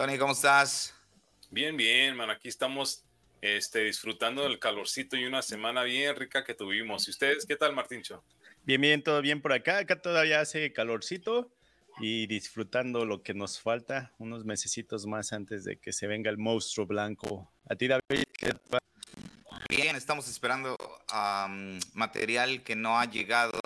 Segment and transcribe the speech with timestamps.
[0.00, 0.94] Tony, ¿cómo estás?
[1.50, 2.30] Bien, bien, man.
[2.30, 3.04] Aquí estamos
[3.42, 7.06] este, disfrutando del calorcito y una semana bien rica que tuvimos.
[7.06, 8.24] ¿Y ustedes qué tal, Martincho?
[8.64, 9.76] Bien, bien, todo bien por acá.
[9.76, 11.50] Acá todavía hace calorcito
[11.98, 16.38] y disfrutando lo que nos falta, unos mesecitos más antes de que se venga el
[16.38, 17.52] monstruo blanco.
[17.68, 18.80] A ti, David, ¿qué tal?
[19.68, 20.78] Bien, estamos esperando
[21.12, 23.60] um, material que no ha llegado.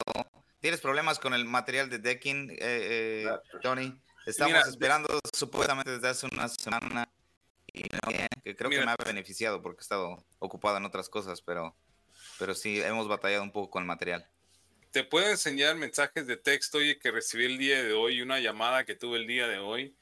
[0.59, 3.29] ¿Tienes problemas con el material de decking, eh, eh,
[3.63, 3.97] Tony?
[4.27, 7.09] Estamos Mira, esperando supuestamente desde hace una semana
[7.73, 7.99] y no,
[8.43, 11.77] que creo Mira, que me ha beneficiado porque he estado ocupado en otras cosas, pero,
[12.39, 14.27] pero sí, hemos batallado un poco con el material.
[14.93, 18.85] Te puedo enseñar mensajes de texto oye, que recibí el día de hoy, una llamada
[18.85, 19.95] que tuve el día de hoy,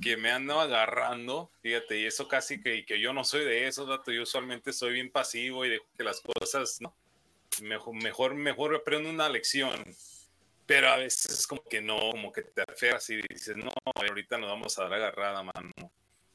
[0.00, 3.86] que me andaba agarrando, fíjate, y eso casi que, que yo no soy de eso,
[3.86, 6.94] dato, yo usualmente soy bien pasivo y dejo que las cosas, ¿no?
[7.62, 9.84] Mejor, mejor, mejor aprendo una lección
[10.66, 14.38] pero a veces es como que no, como que te aferras y dices, no, ahorita
[14.38, 15.70] nos vamos a dar agarrada, mano.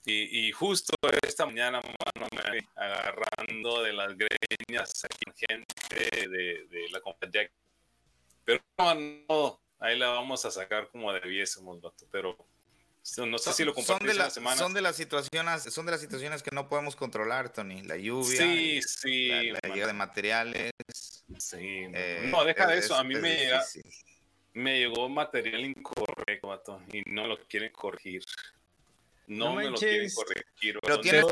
[0.06, 6.90] Y, y justo esta mañana, mano, me agarrando de las greñas aquí gente de, de
[6.90, 7.50] la compañía.
[8.46, 12.38] Pero no, ahí la vamos a sacar como debiésemos, vato, pero
[13.18, 14.58] no sé si lo son de, la, semana.
[14.58, 18.38] son de las situaciones son de las situaciones que no podemos controlar Tony la lluvia
[18.38, 20.72] sí sí la, la llegada de materiales
[21.38, 21.58] sí
[21.94, 23.64] eh, no deja de eso a mí me llega
[24.54, 28.24] me llegó material incorrecto, vato, y no lo quieren corregir.
[29.28, 30.80] No, no me lo quieren corregir.
[30.82, 31.26] Pero tienes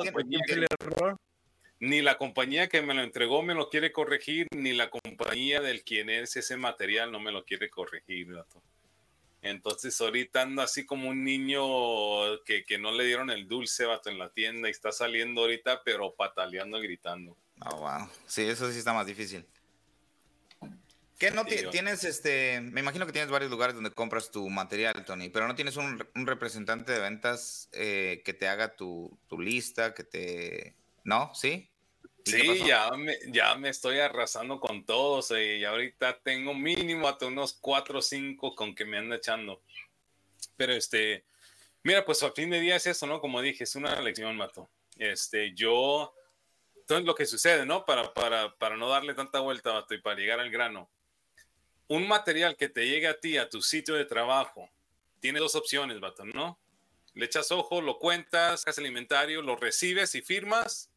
[0.48, 1.18] que el error.
[1.80, 5.84] Ni la compañía que me lo entregó me lo quiere corregir, ni la compañía del
[5.84, 8.62] quien es ese material no me lo quiere corregir, vato.
[9.44, 14.10] Entonces ahorita ando así como un niño que, que, no le dieron el dulce, vato,
[14.10, 17.38] en la tienda y está saliendo ahorita, pero pataleando y gritando.
[17.62, 18.10] Oh, wow.
[18.26, 19.46] Sí, eso sí está más difícil.
[21.18, 25.30] ¿Qué no tienes, este, me imagino que tienes varios lugares donde compras tu material, Tony,
[25.30, 29.96] pero no tienes un, un representante de ventas eh, que te haga tu, tu, lista,
[29.96, 31.32] que te, ¿no?
[31.34, 31.72] ¿Sí?
[32.24, 37.54] Sí, ya me, ya me estoy arrasando con todos y ahorita tengo mínimo hasta unos
[37.54, 39.64] cuatro o cinco con que me anda echando.
[40.56, 41.24] Pero este,
[41.82, 43.22] mira, pues al fin de día es eso, ¿no?
[43.22, 44.70] Como dije, es una lección, Mato.
[44.98, 46.14] Este, yo,
[46.76, 47.86] entonces lo que sucede, ¿no?
[47.86, 50.88] Para, para, para no darle tanta vuelta, Mato, y para llegar al grano
[51.88, 54.70] un material que te llegue a ti, a tu sitio de trabajo,
[55.20, 56.60] tiene dos opciones, vato, ¿no?
[57.14, 60.92] Le echas ojo, lo cuentas, haces el inventario, lo recibes y firmas,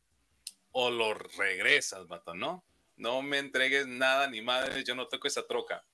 [0.72, 2.64] o lo regresas, vato, ¿no?
[2.96, 5.84] No me entregues nada ni madre, yo no toco esa troca.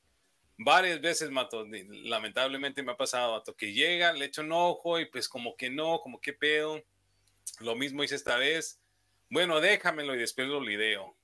[0.59, 5.05] Varias veces, Mato, lamentablemente me ha pasado, Mato, que llega, le echo un ojo y
[5.05, 6.83] pues como que no, como que pedo.
[7.61, 8.81] Lo mismo hice esta vez.
[9.29, 11.16] Bueno, déjamelo y después lo lideo.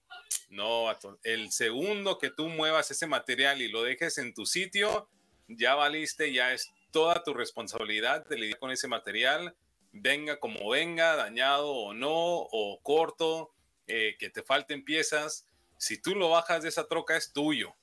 [0.51, 0.87] No,
[1.23, 5.09] el segundo que tú muevas ese material y lo dejes en tu sitio,
[5.49, 9.57] ya valiste, ya es toda tu responsabilidad de lidiar con ese material,
[9.93, 13.51] venga como venga, dañado o no, o corto,
[13.87, 15.47] eh, que te falten piezas.
[15.79, 17.75] Si tú lo bajas de esa troca, es tuyo.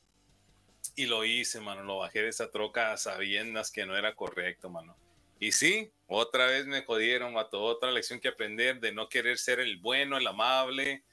[0.96, 4.96] Y lo hice, mano, lo bajé de esa troca sabiendas que no era correcto, mano.
[5.40, 9.60] Y sí, otra vez me jodieron, mató otra lección que aprender de no querer ser
[9.60, 11.04] el bueno, el amable,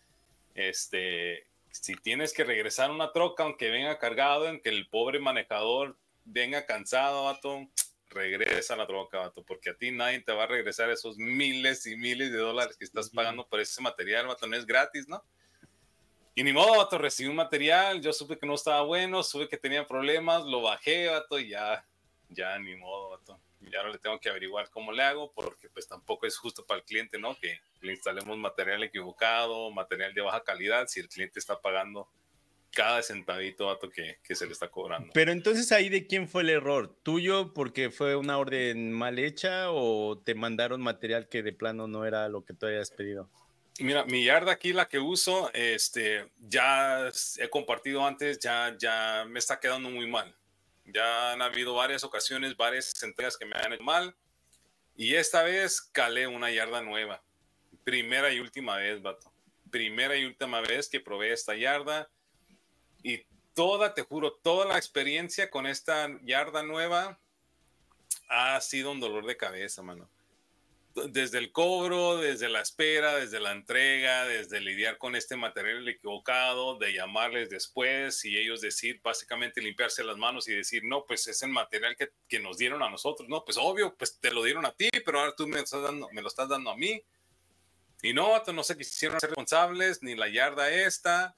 [0.56, 5.98] este, si tienes que regresar una troca, aunque venga cargado, en que el pobre manejador
[6.24, 7.68] venga cansado, vato,
[8.08, 11.96] regresa la troca, vato, porque a ti nadie te va a regresar esos miles y
[11.96, 15.22] miles de dólares que estás pagando por ese material, vato, no es gratis, ¿no?
[16.34, 19.56] Y ni modo, vato, recibí un material, yo supe que no estaba bueno, supe que
[19.58, 21.86] tenía problemas, lo bajé, vato, y ya,
[22.30, 23.40] ya, ni modo, vato
[23.70, 26.80] y ahora le tengo que averiguar cómo le hago, porque pues tampoco es justo para
[26.80, 27.36] el cliente, ¿no?
[27.36, 32.08] Que le instalemos material equivocado, material de baja calidad, si el cliente está pagando
[32.70, 35.10] cada centavito dato que, que, se le está cobrando.
[35.14, 39.70] Pero entonces ahí de quién fue el error, tuyo porque fue una orden mal hecha
[39.70, 43.30] o te mandaron material que de plano no era lo que tú habías pedido.
[43.78, 49.38] Mira, mi yarda aquí, la que uso, este, ya he compartido antes, ya, ya me
[49.38, 50.34] está quedando muy mal.
[50.86, 54.16] Ya han habido varias ocasiones, varias entregas que me han hecho mal.
[54.96, 57.22] Y esta vez calé una yarda nueva.
[57.84, 59.32] Primera y última vez, vato.
[59.70, 62.08] Primera y última vez que probé esta yarda.
[63.02, 67.18] Y toda, te juro, toda la experiencia con esta yarda nueva
[68.28, 70.08] ha sido un dolor de cabeza, mano.
[71.10, 76.78] Desde el cobro, desde la espera, desde la entrega, desde lidiar con este material equivocado,
[76.78, 81.42] de llamarles después y ellos decir, básicamente limpiarse las manos y decir, no, pues es
[81.42, 83.28] el material que, que nos dieron a nosotros.
[83.28, 86.08] No, pues obvio, pues te lo dieron a ti, pero ahora tú me, estás dando,
[86.12, 87.02] me lo estás dando a mí.
[88.02, 91.36] Y no, no se quisieron ser responsables, ni la yarda esta.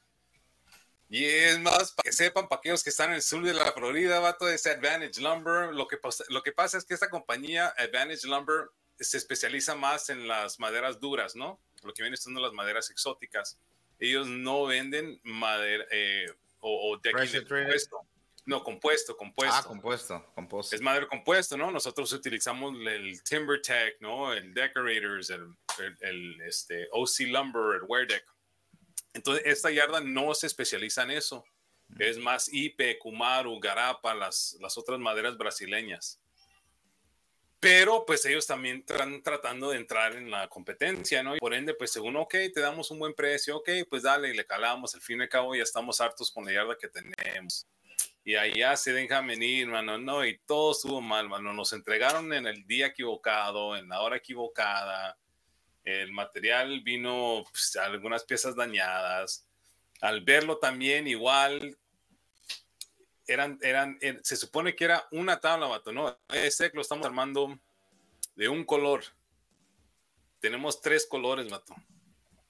[1.09, 3.73] Y es más, para que sepan, para aquellos que están en el sur de la
[3.73, 5.73] Florida, vato, es Advantage Lumber.
[5.73, 8.69] Lo que, lo que pasa es que esta compañía, Advantage Lumber,
[8.99, 11.61] se especializa más en las maderas duras, ¿no?
[11.83, 13.59] Lo que viene siendo las maderas exóticas.
[13.99, 16.27] Ellos no venden madera eh,
[16.61, 18.07] o, o compuesto.
[18.49, 19.55] No, compuesto, compuesto.
[19.55, 20.75] Ah, compuesto, compuesto.
[20.75, 21.71] Es madera compuesto, ¿no?
[21.71, 24.33] Nosotros utilizamos el Timber Tech, ¿no?
[24.33, 25.55] El Decorators, el,
[26.01, 28.25] el, este, OC Lumber, el Wear Deck.
[29.13, 31.45] Entonces, esta yarda no se especializa en eso.
[31.89, 32.03] Mm.
[32.03, 36.19] Es más Ipe, Kumaru, Garapa, las, las otras maderas brasileñas.
[37.61, 41.35] Pero pues ellos también están tratando de entrar en la competencia, ¿no?
[41.35, 44.37] Y por ende, pues según, ok, te damos un buen precio, ok, pues dale, y
[44.37, 47.67] le calamos, al fin y al cabo ya estamos hartos con la yarda que tenemos.
[48.25, 51.53] Y allá se dejan venir, mano, no, y todo estuvo mal, mano.
[51.53, 55.19] Nos entregaron en el día equivocado, en la hora equivocada.
[55.83, 59.49] El material vino, pues, algunas piezas dañadas.
[60.03, 61.77] Al verlo también, igual,
[63.29, 66.19] eran, eran, er, se supone que era una tabla, vato, ¿no?
[66.31, 67.59] Este lo estamos armando
[68.35, 69.05] de un color.
[70.41, 71.75] Tenemos tres colores, vato.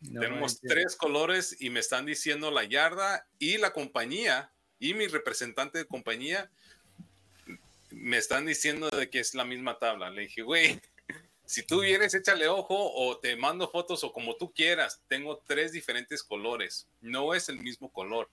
[0.01, 5.79] Tenemos tres colores y me están diciendo la yarda y la compañía y mi representante
[5.79, 6.49] de compañía
[7.91, 10.11] me están diciendo de que es la misma tabla.
[10.11, 10.81] Le dije, güey,
[11.45, 15.01] si tú vienes, échale ojo o te mando fotos o como tú quieras.
[15.09, 16.87] Tengo tres diferentes colores.
[17.01, 18.29] No es el mismo color.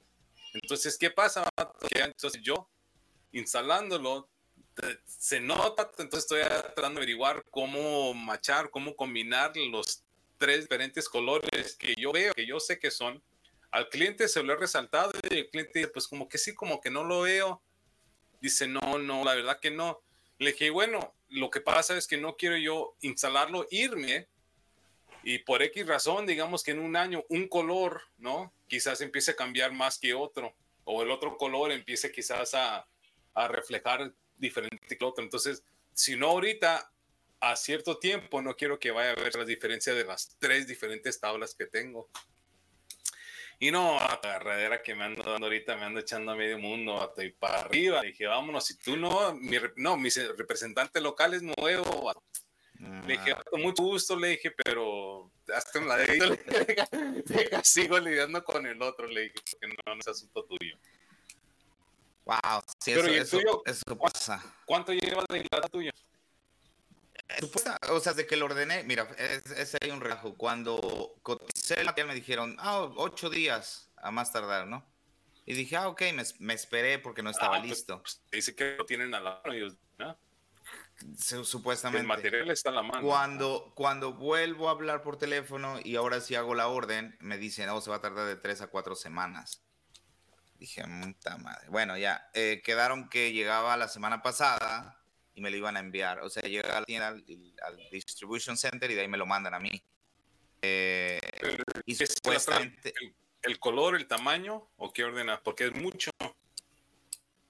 [0.61, 1.47] Entonces, ¿qué pasa?
[1.91, 2.69] Entonces yo,
[3.31, 4.29] instalándolo,
[5.05, 10.03] se nota, entonces estoy tratando de averiguar cómo machar, cómo combinar los
[10.37, 13.23] tres diferentes colores que yo veo, que yo sé que son.
[13.71, 16.89] Al cliente se lo he resaltado y el cliente, pues como que sí, como que
[16.89, 17.61] no lo veo.
[18.41, 20.01] Dice, no, no, la verdad que no.
[20.37, 24.29] Le dije, bueno, lo que pasa es que no quiero yo instalarlo, irme
[25.27, 28.53] y por X razón, digamos que en un año un color, ¿no?
[28.67, 32.87] Quizás empiece a cambiar más que otro, o el otro color empiece quizás a,
[33.33, 35.23] a reflejar diferente que otro.
[35.23, 35.63] Entonces,
[35.95, 36.91] si no ahorita,
[37.39, 41.19] a cierto tiempo, no quiero que vaya a ver la diferencia de las tres diferentes
[41.19, 42.07] tablas que tengo.
[43.57, 47.01] Y no, la carrera que me ando dando ahorita, me ando echando a medio mundo,
[47.01, 48.03] hasta y para arriba.
[48.03, 51.41] dije, vámonos, si tú no, mi, no, mi representante local es
[52.79, 58.43] le dije, con mucho gusto, le dije, pero hasta un ladito, le dije, sigo lidiando
[58.43, 60.77] con el otro, le dije, porque no, no es asunto tuyo.
[62.25, 64.43] Wow, sí, pero eso, tuyo, eso, pasa.
[64.65, 65.91] ¿Cuánto lleva de la tuya?
[67.39, 70.35] Supuesta, o sea, de que lo ordené, mira, ese es hay un relajo.
[70.35, 74.85] Cuando coticé el material me dijeron, ah, ocho días a más tardar, ¿no?
[75.45, 78.01] Y dije, ah, ok, me, me esperé porque no estaba ah, pues, listo.
[78.01, 80.17] Pues, dice que lo tienen a la mano ellos, ¿no?
[81.17, 82.01] Supuestamente.
[82.01, 83.05] El material está a la mano.
[83.05, 87.67] Cuando, cuando vuelvo a hablar por teléfono y ahora sí hago la orden, me dicen,
[87.67, 89.61] no, se va a tardar de tres a cuatro semanas.
[90.57, 91.67] Dije, puta madre.
[91.69, 95.01] Bueno, ya, eh, quedaron que llegaba la semana pasada
[95.33, 96.19] y me lo iban a enviar.
[96.21, 97.25] O sea, llega a la tienda, al,
[97.91, 99.83] Distribution Center y de ahí me lo mandan a mí.
[100.61, 101.19] Eh,
[101.85, 102.93] y supuestamente...
[103.01, 105.41] El, el, color, el tamaño o qué ordenas?
[105.41, 106.09] Porque es mucho.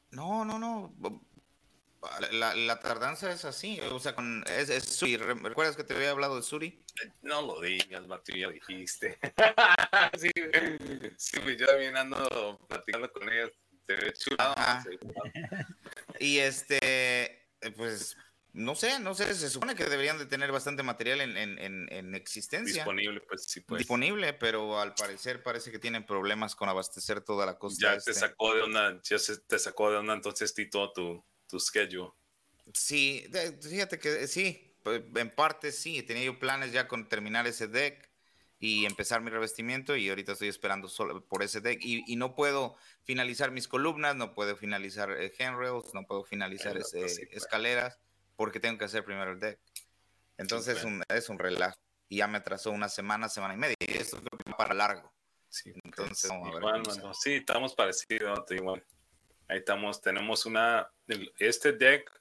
[0.09, 0.93] No, no, no.
[2.31, 5.17] La, tardanza es así, o sea, con, es, Suri.
[5.17, 6.83] ¿Recuerdas que te había hablado de Suri?
[7.21, 9.17] No lo digas, Mati, ya dijiste.
[10.17, 10.31] sí,
[11.17, 13.50] sí, pues yo también ando platicando con ella.
[13.85, 14.83] Te ve chulada.
[16.19, 18.17] Y este, pues,
[18.55, 22.15] no sé, no sé, se supone que deberían de tener bastante material en, en, en,
[22.15, 22.83] existencia.
[22.83, 23.79] Disponible, pues sí, pues.
[23.79, 27.88] Disponible, pero al parecer parece que tienen problemas con abastecer toda la costa.
[27.88, 28.13] Ya te este.
[28.13, 31.24] sacó de onda, ya se te sacó de onda entonces Tito tu
[31.55, 32.12] tu schedule.
[32.74, 33.25] Sí,
[33.62, 38.09] fíjate que sí, pues, en parte sí, tenía yo planes ya con terminar ese deck
[38.59, 42.75] y empezar mi revestimiento y ahorita estoy esperando solo por ese deck y, no puedo
[43.03, 47.19] finalizar mis columnas, no puedo finalizar eh, handrails, no puedo finalizar ese, pues.
[47.31, 48.00] escaleras
[48.35, 49.59] porque tengo que hacer primero el deck.
[50.38, 51.77] Entonces es, un, es un relajo
[52.09, 54.74] y ya me atrasó una semana, semana y media y esto creo que va para
[54.74, 55.13] largo.
[55.47, 57.15] Sí, entonces vamos a ver.
[57.15, 58.83] sí, estamos parecidos, igual.
[59.47, 60.91] Ahí estamos, tenemos una,
[61.39, 62.12] este deck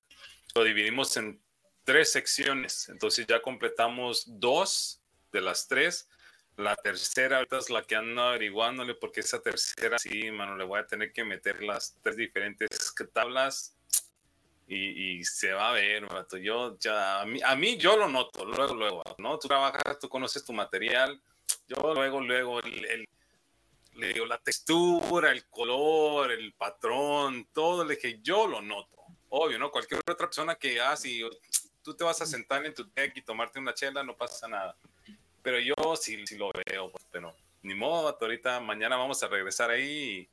[0.55, 1.41] lo dividimos en
[1.85, 6.09] tres secciones, entonces ya completamos dos de las tres.
[6.57, 10.87] La tercera es la que ando averiguándole porque esa tercera, sí, mano, le voy a
[10.87, 13.77] tener que meter las tres diferentes tablas.
[14.67, 16.07] y, se va a ver,
[16.41, 19.39] Yo ya, a mí, a mí yo lo noto, luego, luego, ¿no?
[19.39, 21.21] Tú trabajas, tú conoces tu material,
[21.69, 23.09] yo luego, luego, el,
[23.97, 29.03] le digo, la textura, el color, el patrón, todo, le dije, yo lo noto.
[29.29, 29.71] Obvio, ¿no?
[29.71, 31.23] Cualquier otra persona que, ah, si
[31.83, 34.77] tú te vas a sentar en tu deck y tomarte una chela, no pasa nada.
[35.43, 39.71] Pero yo sí, sí lo veo, pues, pero ni modo, ahorita mañana vamos a regresar
[39.71, 40.29] ahí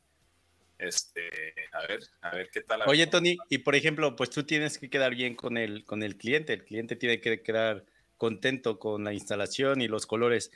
[0.81, 2.81] este, a ver, a ver qué tal.
[2.87, 6.17] Oye, Tony, y por ejemplo, pues tú tienes que quedar bien con el, con el
[6.17, 7.85] cliente, el cliente tiene que quedar
[8.17, 10.51] contento con la instalación y los colores.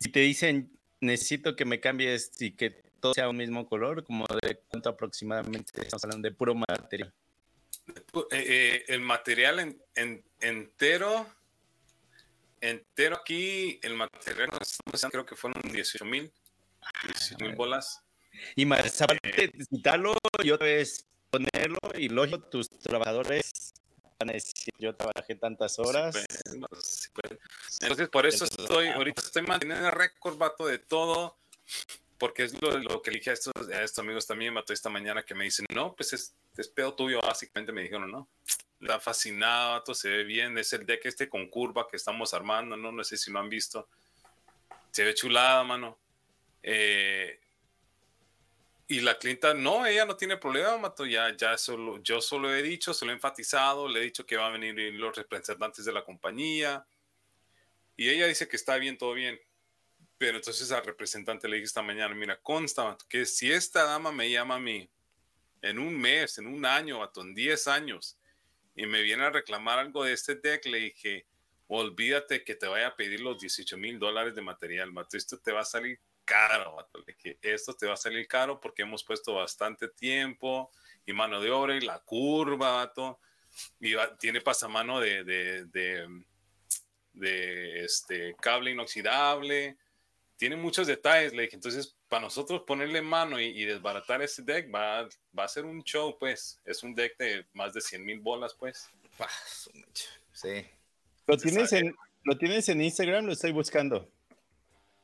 [0.00, 4.24] Si te dicen, necesito que me cambies y que todo sea un mismo color, como
[4.40, 7.12] de cuánto aproximadamente estamos hablando de puro material.
[8.14, 11.26] Eh, eh, el material en, entero,
[12.60, 14.50] entero aquí, el material,
[15.10, 16.32] creo que fueron 18 mil,
[17.04, 18.02] 18 mil bolas.
[18.54, 23.71] Y más aparte, quitarlo y otra vez ponerlo y lógico, tus trabajadores
[24.22, 26.16] van a decir, yo trabajé tantas horas.
[27.80, 31.36] Entonces, por eso estoy, ahorita estoy manteniendo el récord, vato, de todo,
[32.18, 35.24] porque es lo, lo que dije a estos, a estos amigos también, vato, esta mañana
[35.24, 38.28] que me dicen, no, pues es, es pedo tuyo, básicamente me dijeron, no,
[38.80, 42.76] está fascinado, vato, se ve bien, es el deck este con curva que estamos armando,
[42.76, 43.88] no, no sé si lo han visto,
[44.90, 45.98] se ve chulada, mano.
[46.62, 47.40] Eh,
[48.88, 52.62] y la clienta, no, ella no tiene problema, Mato, ya, ya solo, yo solo he
[52.62, 56.04] dicho, solo he enfatizado, le he dicho que van a venir los representantes de la
[56.04, 56.84] compañía.
[57.96, 59.40] Y ella dice que está bien, todo bien.
[60.18, 64.30] Pero entonces al representante le dije esta mañana, mira, consta, que si esta dama me
[64.30, 64.90] llama a mí
[65.62, 68.18] en un mes, en un año, Mato, en 10 años,
[68.74, 71.26] y me viene a reclamar algo de este deck, le dije,
[71.68, 75.52] olvídate que te vaya a pedir los 18 mil dólares de material, Mato, esto te
[75.52, 76.76] va a salir caro,
[77.18, 80.70] que esto te va a salir caro porque hemos puesto bastante tiempo
[81.06, 83.18] y mano de obra y la curva, vato,
[83.80, 86.24] y tiene pasamano de, de, de,
[87.12, 89.76] de, este cable inoxidable,
[90.36, 95.08] tiene muchos detalles, le dije, entonces para nosotros ponerle mano y, desbaratar ese deck va,
[95.38, 98.54] va a ser un show, pues, es un deck de más de 100 mil bolas,
[98.54, 98.90] pues.
[100.32, 100.66] Sí.
[101.26, 103.26] ¿Lo tienes, en, ¿Lo tienes en Instagram?
[103.26, 104.10] Lo estoy buscando.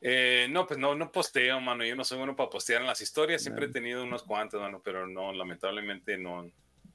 [0.01, 1.85] Eh, no, pues no, no posteo, mano.
[1.85, 3.43] Yo no soy bueno para postear en las historias.
[3.43, 6.51] Siempre he tenido unos cuantos, mano, pero no, lamentablemente no,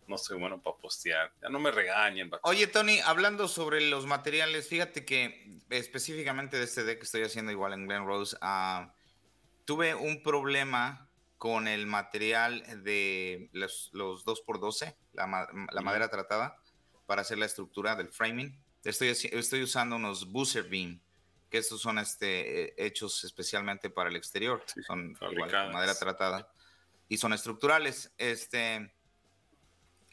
[0.07, 1.31] no soy bueno para postear.
[1.41, 2.31] Ya no me regañen.
[2.43, 7.51] Oye, Tony, hablando sobre los materiales, fíjate que específicamente de este deck que estoy haciendo
[7.51, 8.93] igual en Glen Rose, ah,
[9.65, 16.57] tuve un problema con el material de los, los 2x12, la, la madera tratada,
[17.05, 18.57] para hacer la estructura del framing.
[18.85, 21.01] Estoy, estoy usando unos Booster Beam
[21.53, 26.51] que estos son este, hechos especialmente para el exterior, son igual, madera tratada
[27.07, 28.11] y son estructurales.
[28.17, 28.91] Este,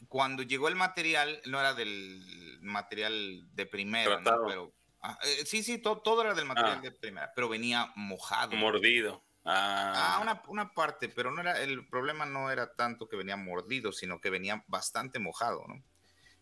[0.06, 5.78] cuando llegó el material, no era del material de primera, pero ah, eh, sí, sí,
[5.78, 6.82] todo, era del material ah.
[6.82, 8.54] de primera, pero venía mojado.
[8.56, 9.24] Mordido.
[9.46, 13.38] Ah, ah una, una, parte, pero no era, el problema no era tanto que venía
[13.38, 15.82] mordido, sino que venía bastante mojado, ¿no?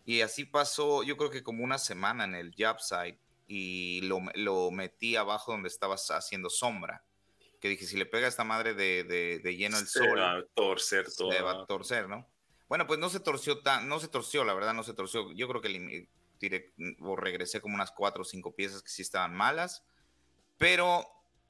[0.04, 4.20] Y así pasó, yo creo que como una semana en el job site y lo,
[4.34, 7.02] lo, metí abajo donde estabas haciendo sombra.
[7.60, 10.32] Que dije, si le pega a esta madre de, de, lleno el sol, se va
[10.36, 11.32] a torcer todo.
[11.32, 12.28] Se va a torcer, ¿no?
[12.68, 15.32] Bueno, pues no se torció tan, no se torció, la verdad, no se torció.
[15.32, 19.34] Yo creo que tiré, o regresé como unas cuatro o cinco piezas que sí estaban
[19.34, 19.82] malas,
[20.58, 21.04] pero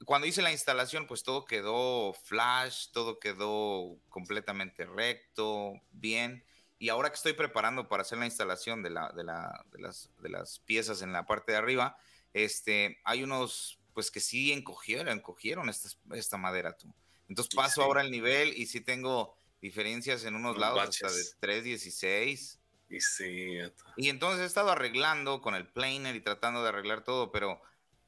[0.05, 6.43] cuando hice la instalación, pues todo quedó flash, todo quedó completamente recto, bien.
[6.79, 10.09] Y ahora que estoy preparando para hacer la instalación de, la, de, la, de, las,
[10.19, 11.97] de las piezas en la parte de arriba,
[12.33, 16.77] este, hay unos, pues que sí encogieron, encogieron esta, esta madera.
[16.77, 16.93] Tú.
[17.27, 22.57] Entonces paso ahora el nivel y sí tengo diferencias en unos lados hasta de 3.16.
[22.89, 23.57] Y sí.
[23.97, 27.61] Y entonces he estado arreglando con el planer y tratando de arreglar todo, pero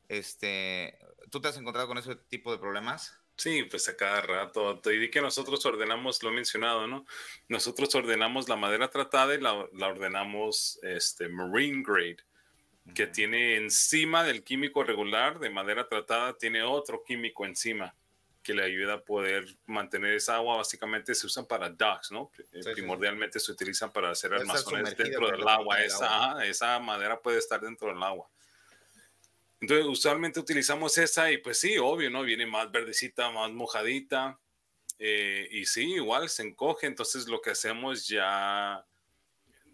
[0.07, 0.97] este,
[1.29, 3.20] ¿tú te has encontrado con ese tipo de problemas?
[3.41, 4.77] Sí, pues a cada rato.
[4.81, 7.07] Te di que nosotros ordenamos, lo he mencionado, ¿no?
[7.48, 12.17] Nosotros ordenamos la madera tratada y la, ordenamos este, marine grade,
[12.93, 17.95] que tiene encima del químico regular de madera tratada, tiene otro químico encima
[18.43, 20.57] que le ayuda a poder mantener esa agua.
[20.57, 22.29] Básicamente se usan para docks, ¿no?
[22.75, 25.83] Primordialmente se utilizan para hacer almacenes dentro del agua.
[25.83, 28.29] Esa, esa madera puede estar dentro del agua.
[29.61, 32.23] Entonces, usualmente utilizamos esa y pues sí, obvio, ¿no?
[32.23, 34.39] Viene más verdecita, más mojadita.
[34.97, 36.87] Eh, y sí, igual se encoge.
[36.87, 38.85] Entonces, lo que hacemos ya...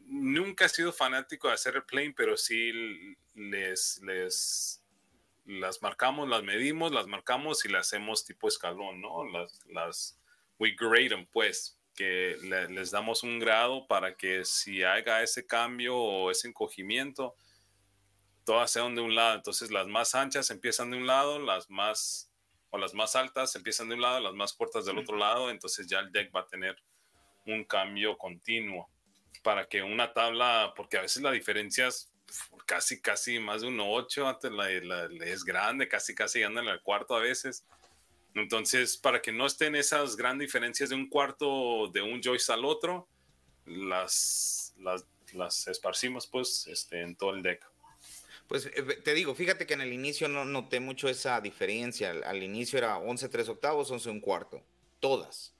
[0.05, 2.71] Nunca he sido fanático de hacer el plane, pero sí
[3.35, 4.81] les, les
[5.45, 9.25] las marcamos, las medimos, las marcamos y las hacemos tipo escalón, ¿no?
[9.29, 10.19] Las, las,
[10.59, 11.77] we grade them, pues.
[11.95, 12.37] que
[12.69, 17.35] les damos un grado para que si haga ese cambio o ese encogimiento,
[18.47, 19.35] todas sean de un lado.
[19.35, 22.31] Entonces las más anchas empiezan de un lado, las más
[22.69, 25.51] o las más altas empiezan de un lado, las más cortas del otro lado.
[25.51, 26.81] Entonces ya el deck va a tener
[27.45, 28.89] un cambio continuo
[29.43, 32.09] para que una tabla, porque a veces la diferencia es
[32.65, 36.81] casi, casi más de un 8, antes la, es grande, casi, casi anda en el
[36.81, 37.65] cuarto a veces.
[38.33, 42.63] Entonces, para que no estén esas grandes diferencias de un cuarto de un joyce al
[42.63, 43.09] otro,
[43.65, 44.73] las,
[45.33, 47.61] las, esparcimos pues este, en todo el deck.
[48.47, 52.11] Pues eh, te digo, fíjate que en el inicio no noté mucho esa diferencia.
[52.25, 54.63] Al, inicio era 11 3 octavos, 11 un cuarto,
[54.99, 55.53] todas.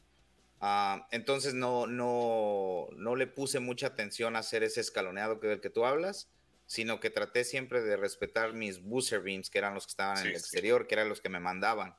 [0.59, 5.61] Ah, entonces no, no, no le puse mucha atención a hacer ese escaloneado que, del
[5.61, 6.29] que tú hablas,
[6.65, 10.27] sino que traté siempre de respetar mis booster beams, que eran los que estaban en
[10.27, 11.95] el exterior, que eran los que me mandaban.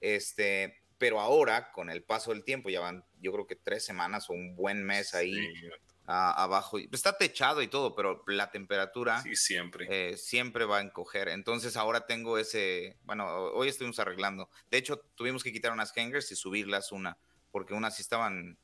[0.00, 4.28] Este, pero ahora, con el paso del tiempo, ya van, yo creo que tres semanas
[4.28, 5.34] o un buen mes ahí
[6.06, 6.78] abajo.
[6.78, 9.86] Está techado y todo, pero la temperatura siempre.
[9.88, 11.28] Eh, siempre va a encoger.
[11.28, 14.48] Entonces ahora tengo ese, bueno, hoy estuvimos arreglando.
[14.70, 17.16] De hecho, tuvimos que quitar unas hangers y subirlas una,
[17.50, 18.58] porque unas sí estaban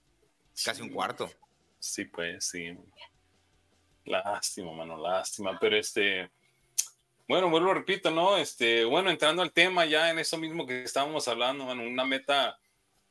[0.65, 1.31] casi un cuarto.
[1.79, 2.77] Sí, pues, sí.
[4.05, 5.59] Lástima, mano, lástima.
[5.59, 6.31] Pero este,
[7.27, 8.37] bueno, vuelvo, repito, ¿no?
[8.37, 12.60] Este, bueno, entrando al tema ya en eso mismo que estábamos hablando, una meta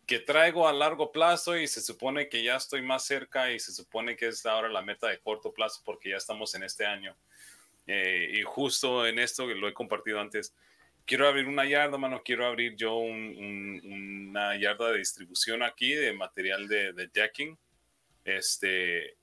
[0.10, 3.72] que traigo a largo plazo y se supone que ya estoy más cerca y se
[3.72, 7.16] supone que es ahora la meta de corto plazo porque ya estamos en este año.
[7.86, 10.56] Eh, y justo en esto lo he compartido antes,
[11.06, 16.68] quiero abrir una yarda, mano, quiero abrir yo una yarda de distribución aquí de material
[16.68, 17.56] de, de decking.
[18.25, 19.16] Este,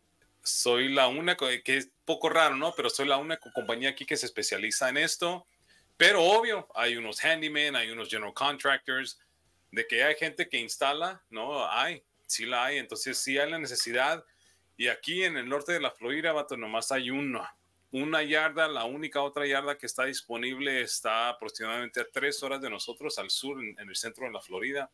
[0.45, 2.73] soy la única, que es poco raro, ¿no?
[2.77, 5.49] Pero soy la única compañía aquí que se especializa en esto.
[5.97, 9.19] Pero obvio, hay unos handymen, hay unos general contractors,
[9.71, 11.71] de que hay gente que instala, ¿no?
[11.71, 14.25] Hay, sí la hay, entonces sí hay la necesidad.
[14.77, 17.57] Y aquí en el norte de la Florida, vato, nomás hay una,
[17.91, 22.71] una yarda, la única otra yarda que está disponible está aproximadamente a tres horas de
[22.71, 24.91] nosotros al sur, en el centro de la Florida.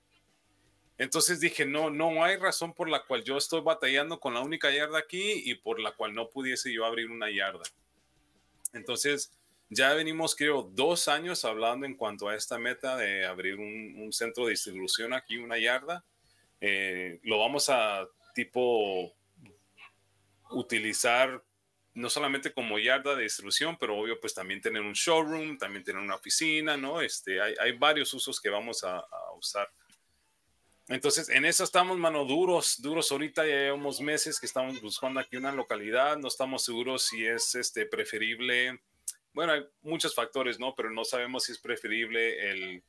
[0.99, 4.71] Entonces dije, no, no hay razón por la cual yo estoy batallando con la única
[4.71, 7.65] yarda aquí y por la cual no pudiese yo abrir una yarda.
[8.73, 9.33] Entonces,
[9.75, 14.45] ya venimos, creo, dos años hablando en cuanto a esta meta de abrir un, centro
[14.45, 16.05] de distribución aquí, una yarda.
[16.61, 19.15] Eh, lo vamos a tipo
[20.51, 21.43] utilizar
[21.95, 26.03] no solamente como yarda de distribución, pero obvio, pues también tener un showroom, también tener
[26.03, 27.01] una oficina, ¿no?
[27.01, 29.71] Este, hay, hay varios usos que vamos a, a usar.
[30.89, 33.11] Entonces, en eso estamos, mano, duros, duros.
[33.11, 36.19] Ahorita ya llevamos meses que estamos buscando aquí una localidad.
[36.19, 38.81] No estamos seguros si es este, preferible.
[39.33, 40.75] Bueno, hay muchos factores, ¿no?
[40.75, 42.83] Pero no sabemos si es preferible el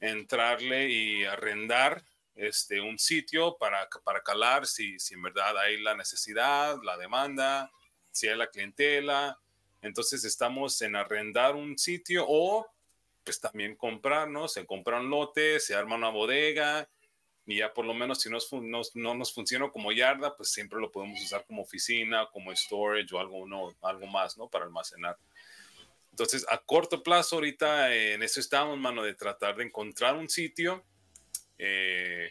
[0.00, 2.02] entrarle y arrendar
[2.34, 7.70] este, un sitio para, para calar si, si en verdad hay la necesidad, la demanda,
[8.10, 9.38] si hay la clientela.
[9.82, 12.66] Entonces, estamos en arrendar un sitio o
[13.24, 14.46] pues también comprar, ¿no?
[14.46, 16.88] Se compra un lote, se arma una bodega
[17.44, 18.38] y ya por lo menos si no,
[18.94, 23.20] no, nos funciona como yarda, pues siempre lo podemos usar como oficina, como storage o
[23.20, 24.48] algo, no, algo más, ¿no?
[24.48, 25.16] Para almacenar.
[26.16, 30.82] Entonces, a corto plazo, ahorita en eso estamos, mano, de tratar de encontrar un sitio,
[31.58, 32.30] eh,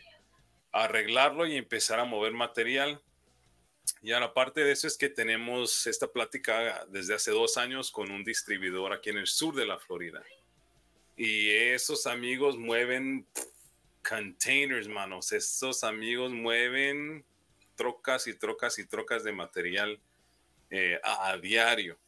[0.72, 3.00] arreglarlo y empezar a mover material.
[4.02, 8.10] Y ahora, aparte de eso, es que tenemos esta plática desde hace dos años con
[8.10, 10.24] un distribuidor aquí en el sur de la Florida.
[11.16, 13.28] Y esos amigos mueven
[14.02, 15.32] containers, manos.
[15.32, 17.24] Estos amigos mueven
[17.76, 20.00] trocas y trocas y trocas de material
[20.72, 22.00] eh, a, diario.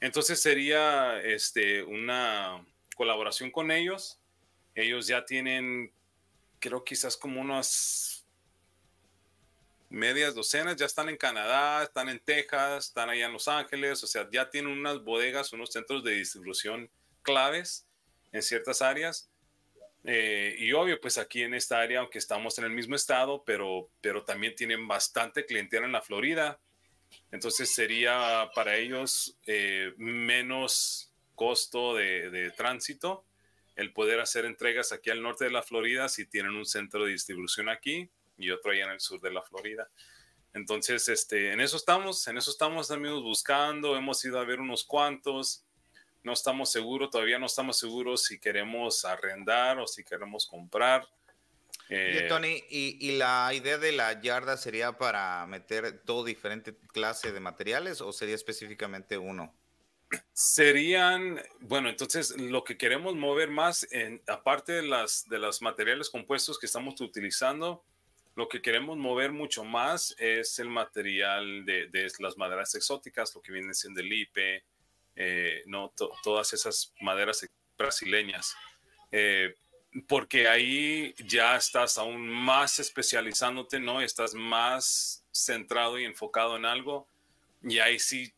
[0.00, 4.20] Entonces sería este, una colaboración con ellos.
[4.74, 5.92] Ellos ya tienen,
[6.58, 8.26] creo quizás como unas
[9.88, 14.06] medias docenas, ya están en Canadá, están en Texas, están allá en Los Ángeles, o
[14.06, 16.90] sea, ya tienen unas bodegas, unos centros de distribución
[17.22, 17.86] claves
[18.32, 19.30] en ciertas áreas
[20.08, 23.90] eh, y obvio, pues aquí en esta área, aunque estamos en el mismo estado, pero,
[24.00, 26.60] pero también tienen bastante clientela en la Florida.
[27.30, 33.24] Entonces sería para ellos eh, menos costo de, tránsito
[33.74, 37.12] el poder hacer entregas aquí al norte de la Florida si tienen un centro de
[37.12, 39.88] distribución aquí y otro allá en el sur de la Florida.
[40.54, 44.84] Entonces, este, en eso estamos, en eso estamos amigos buscando, hemos ido a ver unos
[44.84, 45.66] cuantos
[46.26, 51.06] no estamos seguros, todavía no estamos seguros si queremos arrendar o si queremos comprar.
[51.88, 57.40] Eh, Tony, ¿y, la idea de la yarda sería para meter todo diferente clase de
[57.40, 59.54] materiales o sería específicamente uno?
[60.32, 66.10] Serían, bueno, entonces lo que queremos mover más, en, aparte de, las, de los materiales
[66.10, 67.84] compuestos que estamos utilizando,
[68.34, 73.40] Lo que queremos mover mucho más es el material de, de las maderas exóticas, lo
[73.40, 74.62] que viene siendo el IPE,
[75.16, 78.54] eh, no todas esas maderas brasileñas.
[79.10, 79.54] Eh,
[80.08, 84.00] porque ahí ya estás aún más especializándote, ¿no?
[84.00, 87.06] Estás más centrado y enfocado en algo
[87.62, 88.32] y ahí sí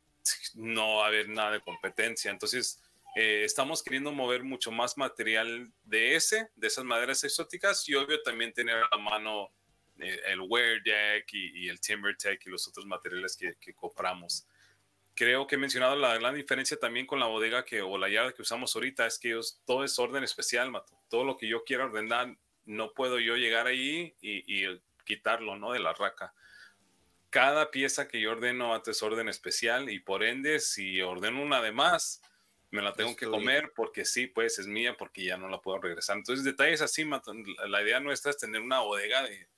[0.55, 2.31] no va a haber nada de competencia.
[2.31, 2.81] Entonces,
[3.17, 8.23] eh, estamos queriendo mover mucho más material de ese, de esas maderas exóticas y obvio
[8.23, 9.51] también tener a mano
[9.99, 14.47] eh, el Wear Deck y, el Timber Tech y los otros materiales que, que, compramos.
[15.19, 18.33] Creo que he mencionado la gran diferencia también con la bodega que, o la yarda
[18.33, 20.97] que usamos ahorita es que todo es orden especial, Mato.
[21.09, 25.73] Todo lo que yo quiera ordenar, no puedo yo llegar ahí y, y quitarlo, ¿no?
[25.73, 26.33] De la raca
[27.31, 31.73] cada pieza que yo ordeno es orden especial y por ende, si ordeno una de
[31.73, 32.23] más,
[32.71, 35.79] me la tengo que comer porque sí, pues es mía porque ya no la puedo
[35.79, 36.17] regresar.
[36.17, 37.05] Entonces, detalles así,
[37.67, 39.49] la idea nuestra es tener una bodega de,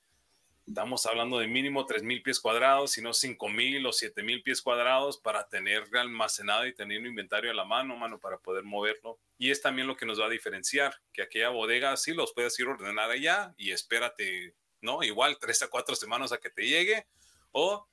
[0.71, 5.45] estamos hablando de mínimo 3.000 pies cuadrados, si no 5.000 o 7.000 pies cuadrados para
[5.49, 9.19] tener almacenado y tener un inventario a la mano, mano, para poder moverlo.
[9.37, 12.57] Y es también lo que nos va a diferenciar, que aquella bodega sí los puedes
[12.57, 15.03] ir a ordenar allá y espérate, ¿no?
[15.03, 17.05] Igual tres a cuatro semanas a que te llegue
[17.51, 17.85] o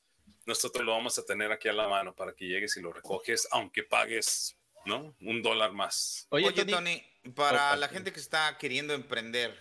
[0.46, 3.48] nosotros lo vamos a tener aquí a la mano para que llegues y lo recoges,
[3.50, 5.16] aunque pagues, ¿no?
[5.22, 6.28] Un dólar más.
[6.30, 7.02] Oye, Tony,
[7.34, 9.58] para la gente que está queriendo emprender,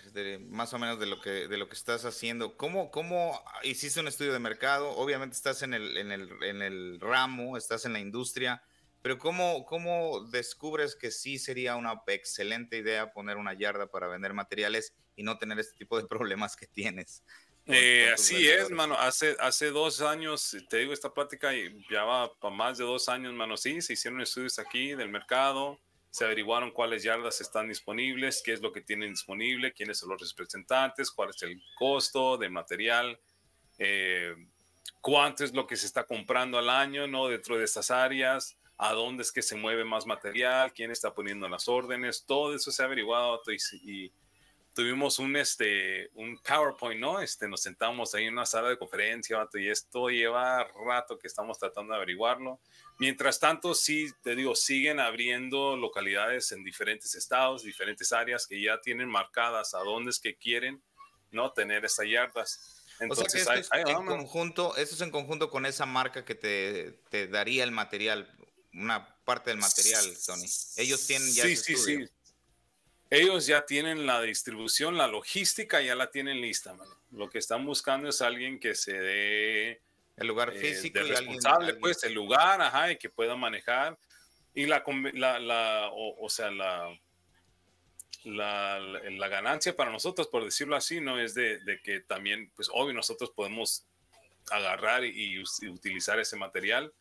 [0.50, 4.08] más o menos de lo que, de lo que estás haciendo, ¿cómo, ¿cómo hiciste un
[4.08, 4.90] estudio de mercado?
[4.92, 8.62] Obviamente estás en el, en el, en el ramo, estás en la industria,
[9.02, 14.34] pero ¿cómo, ¿cómo descubres que sí sería una excelente idea poner una yarda para vender
[14.34, 17.24] materiales y no tener este tipo de problemas que tienes?
[17.68, 18.96] Eh, así es, mano.
[18.96, 21.52] Hace, hace dos años, te digo, esta plática
[21.90, 23.58] ya va para más de dos años, mano.
[23.58, 28.62] Sí, se hicieron estudios aquí del mercado, se averiguaron cuáles yardas están disponibles, qué es
[28.62, 33.20] lo que tienen disponible, quiénes son los representantes, cuál es el costo de material,
[33.78, 34.36] eh,
[35.02, 37.28] cuánto es lo que se está comprando al año, ¿no?
[37.28, 41.48] Dentro de estas áreas, a dónde es que se mueve más material, quién está poniendo
[41.50, 44.12] las órdenes, todo eso se ha averiguado y, y
[44.78, 47.20] tuvimos un, este, un PowerPoint, ¿no?
[47.20, 51.58] Este, nos sentamos ahí en una sala de conferencia, y esto lleva rato que estamos
[51.58, 52.60] tratando de averiguarlo.
[53.00, 58.80] Mientras tanto, sí, te digo, siguen abriendo localidades en diferentes estados, diferentes áreas que ya
[58.80, 60.84] tienen marcadas a dónde es que quieren,
[61.32, 61.52] ¿no?
[61.54, 62.86] Tener esas yardas.
[63.00, 67.28] Entonces, o sea en conjunto, eso es en conjunto con esa marca que te, te,
[67.28, 68.32] daría el material,
[68.74, 70.46] una parte del material, Tony.
[70.76, 72.08] Ellos tienen ya sí, sí, sí
[73.10, 76.98] ellos ya tienen la distribución, la logística ya la tienen lista, mano.
[77.12, 79.82] Lo que están buscando es alguien que se dé
[80.18, 83.98] el lugar eh, físico, y responsable, pues el lugar, ajá, y que pueda manejar.
[84.54, 86.90] Y la, la, o, sea, la,
[88.24, 92.68] la, la, ganancia para nosotros, por decirlo así, no es de, de que también, pues
[92.74, 93.86] obvio, nosotros podemos
[94.50, 96.92] agarrar y, y utilizar ese material,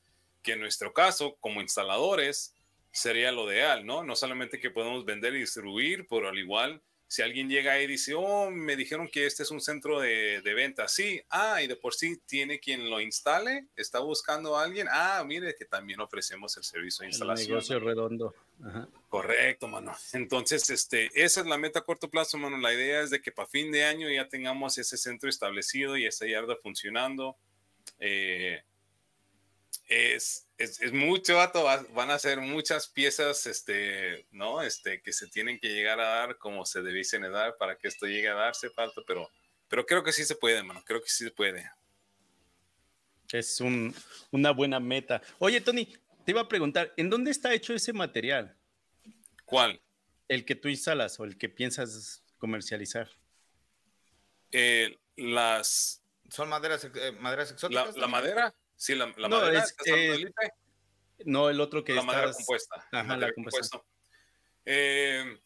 [0.42, 2.55] que en nuestro caso, como instaladores,
[2.96, 4.02] sería lo ideal, ¿no?
[4.02, 7.88] No solamente que podemos vender y distribuir, pero al igual, si alguien llega ahí y
[7.88, 11.66] dice, oh, me dijeron que este es un centro de, de venta, sí, ah, y
[11.66, 16.00] de por sí tiene quien lo instale, está buscando a alguien, ah, mire que también
[16.00, 17.48] ofrecemos el servicio de instalación.
[17.48, 18.34] El negocio redondo.
[19.10, 19.94] Correcto, mano.
[20.14, 22.56] Entonces, este, esa es la meta a corto plazo, mano.
[22.56, 26.06] La idea es de que para fin de año ya tengamos ese centro establecido y
[26.06, 27.36] esa yarda funcionando.
[27.98, 28.62] Eh,
[29.88, 31.64] es, es, es, mucho, vato.
[31.64, 34.62] Van a ser muchas piezas, este, ¿no?
[34.62, 38.06] Este, que se tienen que llegar a dar como se debiesen dar para que esto
[38.06, 39.30] llegue a darse, falta, pero,
[39.68, 40.82] pero creo que sí se puede, mano.
[40.84, 41.70] Creo que sí se puede.
[43.32, 43.94] Es un,
[44.30, 45.20] una buena meta.
[45.38, 45.86] Oye, Tony,
[46.24, 48.56] te iba a preguntar, ¿en dónde está hecho ese material?
[49.44, 49.80] ¿Cuál?
[50.28, 53.10] El que tú instalas o el que piensas comercializar.
[54.52, 56.02] Eh, las.
[56.30, 57.94] ¿Son maderas, eh, maderas exóticas?
[57.94, 59.74] La, la madera, Sí, la, la no, madera, es,
[61.24, 62.86] No, el otro que La madera compuesta.
[62.92, 63.82] Ajá, la compuesta.
[64.64, 65.40] Eh,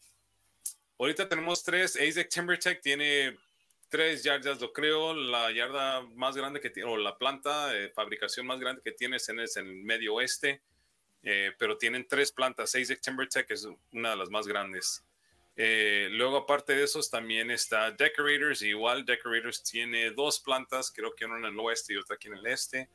[0.99, 1.95] ahorita tenemos tres.
[1.95, 3.37] AZEC TimberTech tiene
[3.87, 5.13] tres yardas, lo creo.
[5.13, 9.17] La yarda más grande que tiene, o la planta de fabricación más grande que tiene
[9.17, 10.61] es en, el medio oeste.
[11.23, 12.75] Eh, pero tienen tres plantas.
[12.75, 15.05] AZEC TimberTech es una de las más grandes.
[15.55, 18.61] Eh, luego, aparte de esos, también está Decorators.
[18.61, 22.35] Igual, Decorators tiene dos plantas, creo que una en el oeste y otra aquí en
[22.35, 22.89] el este.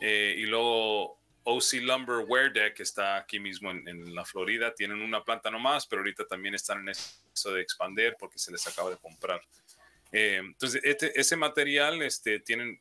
[0.00, 4.74] Eh, y luego OC Lumber Wear Deck está aquí mismo en, la Florida.
[4.74, 8.66] Tienen una planta nomás, pero ahorita también están en eso de expander porque se les
[8.66, 9.40] acaba de comprar.
[10.12, 12.80] Eh, entonces, este, ese material este, tienen,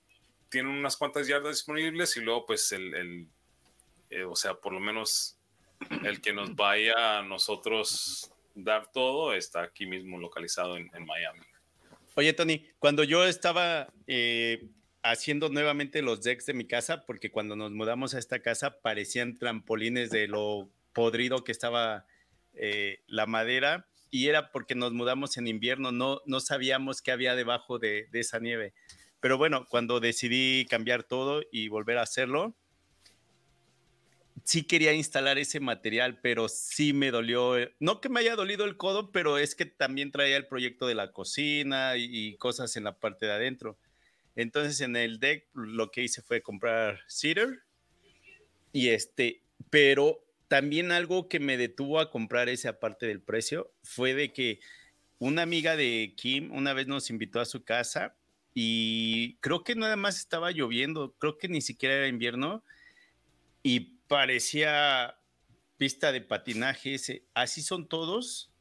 [0.49, 3.27] tienen unas cuantas yardas disponibles y luego, pues, el,
[4.09, 5.37] eh, o sea, por lo menos
[6.03, 11.41] el que nos vaya a nosotros dar todo está aquí mismo localizado en, en Miami.
[12.15, 14.67] Oye, Tony, cuando yo estaba eh,
[15.11, 19.37] haciendo nuevamente los decks de mi casa, porque cuando nos mudamos a esta casa parecían
[19.37, 22.05] trampolines de lo podrido que estaba
[22.53, 27.35] eh, la madera, y era porque nos mudamos en invierno, no, no sabíamos qué había
[27.35, 28.73] debajo de, esa nieve.
[29.19, 32.55] Pero bueno, cuando decidí cambiar todo y volver a hacerlo,
[34.43, 38.65] sí quería instalar ese material, pero sí me dolió, eh, no que me haya dolido
[38.65, 42.85] el codo, pero es que también traía el proyecto de la cocina y, cosas en
[42.85, 43.77] la parte de adentro.
[44.37, 47.63] Entonces en el deck lo que hice fue comprar cedar
[48.71, 54.13] y este, pero también algo que me detuvo a comprar ese aparte del precio fue
[54.13, 54.59] de que
[55.17, 58.15] una amiga de Kim una vez nos invitó a su casa
[58.53, 62.63] y creo que nada más estaba lloviendo, creo que ni siquiera era invierno
[63.63, 65.17] y parecía
[65.77, 67.23] pista de patinaje ese.
[67.33, 68.51] ¿Así son todos?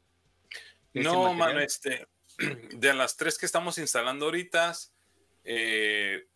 [0.94, 2.08] No, mano, este,
[2.72, 4.72] de las tres que estamos instalando ahorita,
[5.46, 6.26] eh,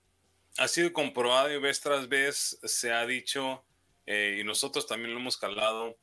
[0.57, 3.65] ha sido comprobado y vez tras vez se ha dicho,
[4.07, 5.99] eh, y nosotros también lo hemos calado,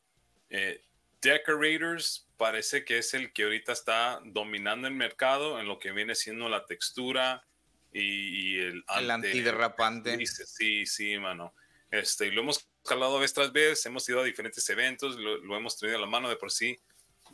[0.50, 0.84] eh,
[1.22, 6.15] Decorators parece que es el que ahorita está dominando el mercado en lo que viene
[6.15, 7.43] siendo la textura
[7.91, 10.24] y, el, el antiderrapante.
[10.26, 11.56] Sí, sí, mano.
[11.89, 15.78] Este, y lo hemos calado vez tras vez, hemos ido a diferentes eventos, lo, hemos
[15.78, 16.80] tenido a la mano de por sí.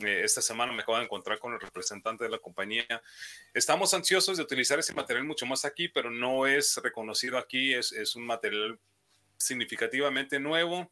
[0.02, 2.86] Eh, esta semana me acabo de encontrar con el representante de la compañía.
[3.54, 7.92] Estamos ansiosos de utilizar ese material mucho más aquí, pero no es reconocido aquí, es,
[7.92, 8.80] es un material
[9.38, 10.92] significativamente nuevo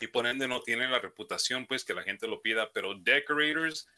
[0.00, 3.88] y por ende no tiene la reputación pues que la gente lo pida, pero Decorators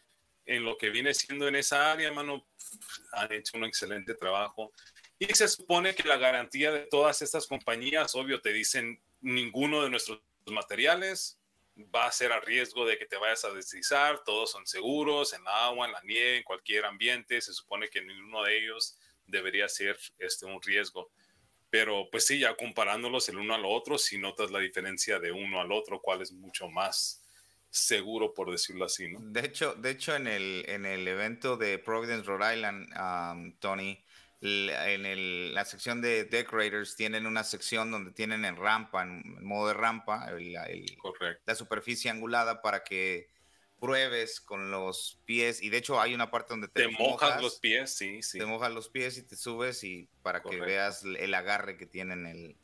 [0.46, 2.46] en lo que viene siendo en esa área, mano,
[3.12, 4.72] han hecho un excelente trabajo.
[5.18, 9.90] Y se supone que la garantía de todas estas compañías, obvio, te dicen ninguno de
[9.90, 11.38] nuestros materiales
[11.76, 15.42] va a ser a riesgo de que te vayas a deslizar, todos son seguros en
[15.46, 19.98] agua, en la nieve, en cualquier ambiente, se supone que ninguno de ellos debería ser
[20.18, 21.10] este, un riesgo.
[21.70, 25.60] Pero pues sí, ya comparándolos el uno al otro, si notas la diferencia de uno
[25.60, 27.24] al otro, cuál es mucho más
[27.68, 29.18] seguro, por decirlo así, ¿no?
[29.20, 34.04] De hecho, de hecho en, el, en el evento de Providence, Rhode Island, um, Tony,
[34.44, 39.74] en la sección de decorators tienen una sección donde tienen en rampa, en, modo de
[39.74, 40.30] rampa,
[41.46, 43.30] la superficie angulada para que
[43.80, 47.94] pruebes con los pies y de hecho hay una parte donde te, mojas, los pies,
[47.94, 48.38] sí, sí.
[48.38, 52.26] Te mojas los pies y te subes y para que veas el agarre que tienen
[52.26, 52.56] el,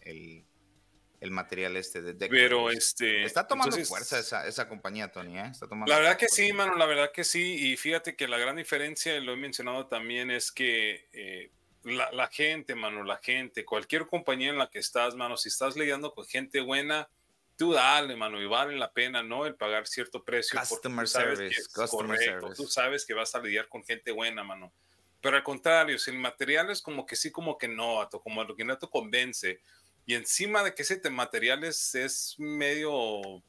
[1.21, 2.49] el, material este de decorators.
[2.49, 3.25] Pero este...
[3.25, 5.49] Está tomando fuerza esa, esa, compañía, Tony, ¿eh?
[5.51, 7.71] Está tomando la verdad que sí, mano, la verdad que sí.
[7.71, 11.09] Y fíjate que la gran diferencia, lo he mencionado también, es que...
[11.13, 11.51] Eh,
[11.85, 16.13] la, gente, mano, la gente, cualquier compañía en la que estás, mano, si estás lidiando
[16.13, 17.09] con gente buena,
[17.57, 19.47] tú dale, mano, y vale la pena, ¿no?
[19.47, 20.59] El pagar cierto precio.
[20.59, 22.55] Customer service, customer service.
[22.55, 24.73] Tú sabes que vas a lidiar con gente buena, mano.
[25.21, 28.57] Pero al contrario, si el material es como que sí, como que no, como lo
[28.57, 29.61] que no te convence,
[30.07, 33.43] y encima de que ese material es, es medio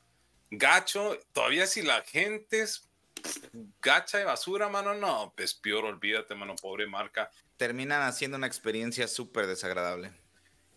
[0.50, 2.90] gacho, todavía si la gente es
[3.82, 7.30] gacha de basura, mano, no, pues peor, olvídate, mano, pobre marca
[7.62, 10.12] terminan haciendo una experiencia súper desagradable.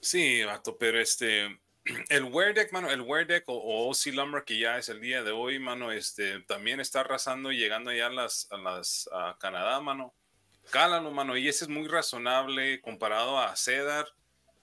[0.00, 1.58] Sí, vato, pero este,
[2.10, 5.22] el Wear Deck, mano, el Wear Deck o, OC Lumber, que ya es el día
[5.22, 9.34] de hoy, mano, este, también está arrasando y llegando ya a las, a las, a
[9.40, 10.12] Canadá, mano.
[10.68, 14.06] Cálalo, mano, y ese es muy razonable comparado a Cedar,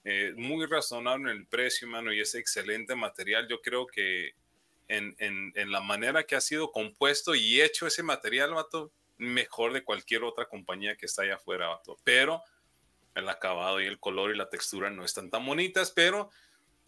[0.04, 3.48] eh, muy razonable en el precio, mano, y es excelente material.
[3.48, 4.36] Yo creo que
[4.88, 9.72] en, en, en la manera que ha sido compuesto y hecho ese material, vato, mejor
[9.72, 12.42] de cualquier otra compañía que está allá afuera, Pero
[13.14, 16.30] el acabado y el color y la textura no están tan bonitas, pero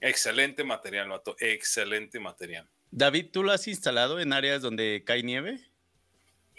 [0.00, 1.36] excelente material, vato.
[1.38, 2.68] Excelente material.
[2.90, 5.60] David, ¿tú lo has instalado en áreas donde cae nieve?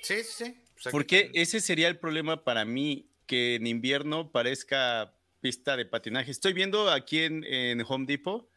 [0.02, 0.62] Sí, sí.
[0.91, 6.32] Porque ese sería el problema para mí, que en invierno parezca pista de patinaje.
[6.32, 8.48] Estoy viendo aquí en, en Home Depot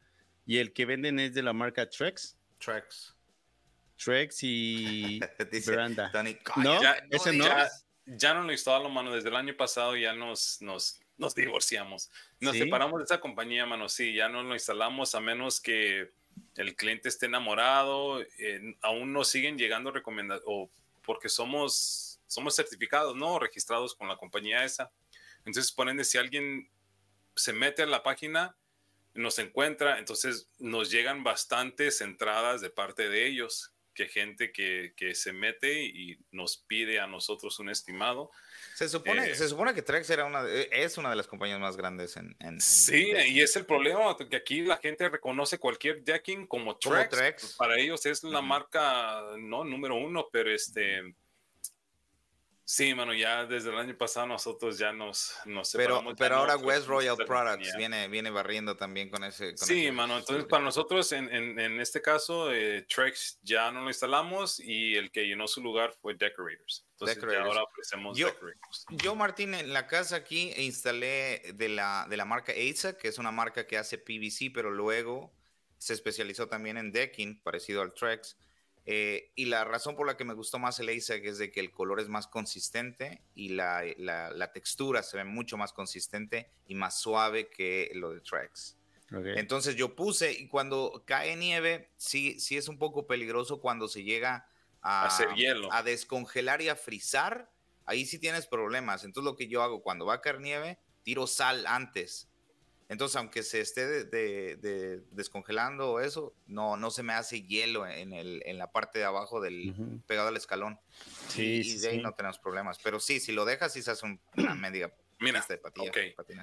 [0.46, 2.38] y el que venden es de la marca Trex.
[2.58, 3.14] Trex.
[3.96, 5.20] Trex y
[5.66, 6.10] Veranda.
[6.56, 7.44] no, ya, ese no.
[8.06, 9.14] Ya, no lo instalo, mano.
[9.14, 12.10] Desde el año pasado ya nos, nos, nos divorciamos.
[12.40, 13.88] Nos separamos de esa compañía, mano.
[13.88, 16.10] Sí, ya no lo instalamos a menos que
[16.56, 18.24] el cliente esté enamorado.
[18.80, 20.70] aún nos siguen llegando recomendaciones o
[21.04, 23.38] porque somos, somos certificados, ¿no?
[23.38, 24.90] Registrados con la compañía esa.
[25.44, 26.70] Entonces, ponen de si alguien
[27.34, 28.56] se mete a la página,
[29.18, 35.12] nos encuentra, entonces nos llegan bastantes entradas de parte de ellos que gente que, que,
[35.16, 38.31] se mete y nos pide a nosotros un estimado.
[38.76, 41.76] Se supone, eh, se supone que Trex era una, es una de las compañías más
[41.76, 42.61] grandes en...
[42.61, 47.57] sí, y es el problema, que aquí la gente reconoce cualquier decking como Trex.
[47.57, 51.14] Para ellos es la marca, no, número uno, pero este...
[52.70, 56.87] Sí, mano, ya desde el año pasado nosotros ya nos, nos Pero, pero ahora West
[56.87, 59.57] Royal Products viene, viene barriendo también con ese.
[59.57, 63.88] sí, mano, entonces para nosotros en, en, en este caso, eh, Trex ya no lo
[63.88, 66.85] instalamos y el que llenó su lugar fue Decorators.
[66.90, 68.85] Entonces ahora ofrecemos yo, Decorators.
[68.90, 73.16] Yo, Martín, en la casa aquí instalé de la, de la marca EISA, que es
[73.16, 75.33] una marca que hace PVC, pero luego
[75.78, 78.37] se especializó también en decking, parecido al Trex.
[78.90, 81.61] Eh, y la razón por la que me gustó más el ASIC es de que
[81.61, 86.74] el color es más consistente y la, la, textura se ve mucho más consistente y
[86.74, 88.79] más suave que lo de Trex.
[89.11, 94.05] Entonces yo puse y cuando cae nieve, sí, sí es un poco peligroso cuando se
[94.05, 94.48] llega
[94.81, 95.70] a, Hacer hielo.
[95.70, 97.53] a descongelar y a frizar.
[97.85, 99.05] Ahí sí tienes problemas.
[99.05, 102.27] Entonces lo que yo hago cuando va a caer nieve, tiro sal antes
[102.88, 108.42] entonces, aunque se esté de, descongelando eso, no, no se me hace hielo en, el,
[108.46, 109.74] en la parte de abajo del
[110.07, 110.81] pegado al escalón.
[111.29, 112.79] Sí, y, de ahí no tenemos problemas.
[112.83, 115.92] Pero sí, si lo dejas, sí se hace una media Mira, de patilla,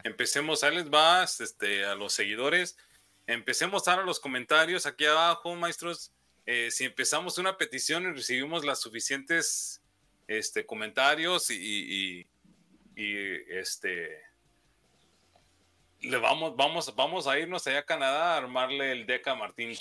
[0.03, 2.77] empecemos, ahí les vas este, a los seguidores.
[3.25, 6.11] Empecemos ahora los comentarios aquí abajo, maestros.
[6.45, 9.81] Eh, si empezamos una petición y recibimos las suficientes
[10.27, 12.27] este, comentarios y, y,
[12.95, 13.15] y
[13.49, 14.34] este
[16.05, 19.75] le vamos, vamos, vamos a irnos allá a Canadá a armarle el deck a Martín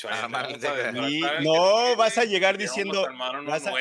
[1.43, 3.07] no, vas a llegar diciendo.
[3.47, 3.75] Vas a,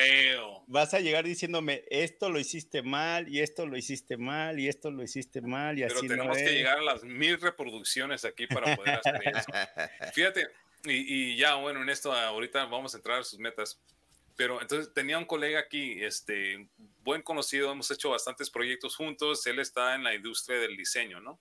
[0.66, 4.90] vas a, llegar diciéndome, esto lo hiciste mal, y esto lo hiciste mal, y esto
[4.90, 8.76] lo hiciste mal, y Pero así tenemos que llegar a las mil reproducciones aquí para
[8.76, 9.50] poder hacer eso.
[10.14, 10.48] Fíjate,
[10.84, 13.80] y, y, ya, bueno, en esto ahorita vamos a entrar a sus metas.
[14.36, 16.68] Pero entonces tenía un colega aquí, este,
[17.02, 21.38] buen conocido, hemos hecho bastantes proyectos juntos, él está en la industria del diseño, ¿no?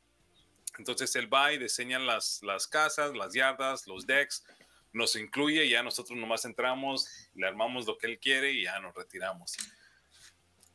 [0.77, 4.43] Entonces él va y diseña las, las casas, las yardas, los decks,
[4.91, 8.93] nos incluye, ya nosotros nomás entramos, le armamos lo que él quiere y ya nos
[8.93, 9.57] retiramos.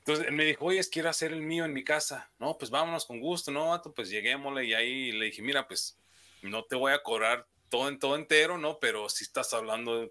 [0.01, 2.31] Entonces él me dijo, oye, quiero hacer el mío en mi casa.
[2.39, 5.99] No, pues vámonos con gusto, no, pues lleguémosle y ahí le dije, mira, pues
[6.43, 8.79] no te voy a cobrar todo en todo entero, ¿no?
[8.81, 10.11] Pero si estás hablando de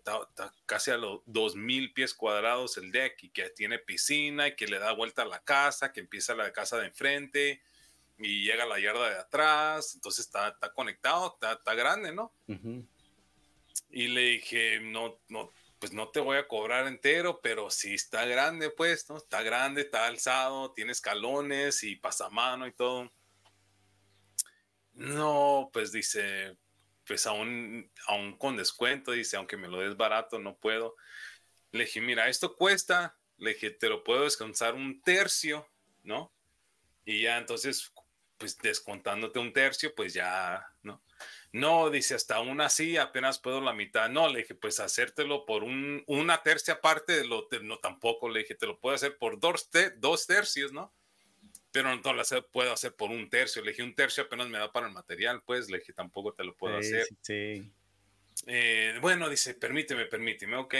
[0.66, 4.68] casi a los dos mil pies cuadrados el deck y que tiene piscina y que
[4.68, 7.62] le da vuelta a la casa, que empieza la casa de enfrente,
[8.18, 12.32] y llega a la yarda de atrás, entonces está, está conectado, está, está grande, ¿no?
[13.90, 18.26] Y le dije, no, no, pues no te voy a cobrar entero, pero sí está
[18.26, 19.18] grande, pues, ¿no?
[19.18, 23.12] Está grande, está alzado, tiene escalones y pasamano y todo.
[24.94, 26.58] No, pues dice,
[27.06, 30.96] pues aún, aún con descuento, dice, aunque me lo des barato, no puedo.
[31.72, 35.70] Le dije, mira, esto cuesta, le dije, te lo puedo descansar un tercio,
[36.04, 36.34] ¿no?
[37.06, 37.94] Y ya entonces
[38.38, 41.02] pues descontándote un tercio, pues ya, ¿no?
[41.52, 44.10] No, dice, hasta aún así apenas puedo la mitad.
[44.10, 48.42] No, le dije, pues hacértelo por un, una tercia parte de lo, no tampoco, le
[48.42, 50.94] dije, te lo puedo hacer por dos, dos tercios, ¿no?
[51.72, 53.64] Pero no lo puedo hacer por un tercio.
[53.64, 56.44] Le dije, un tercio apenas me da para el material, pues, le dije, tampoco te
[56.44, 57.08] lo puedo hacer.
[57.22, 57.72] Sí.
[58.46, 60.76] Eh, bueno, dice, permíteme, permíteme, ok.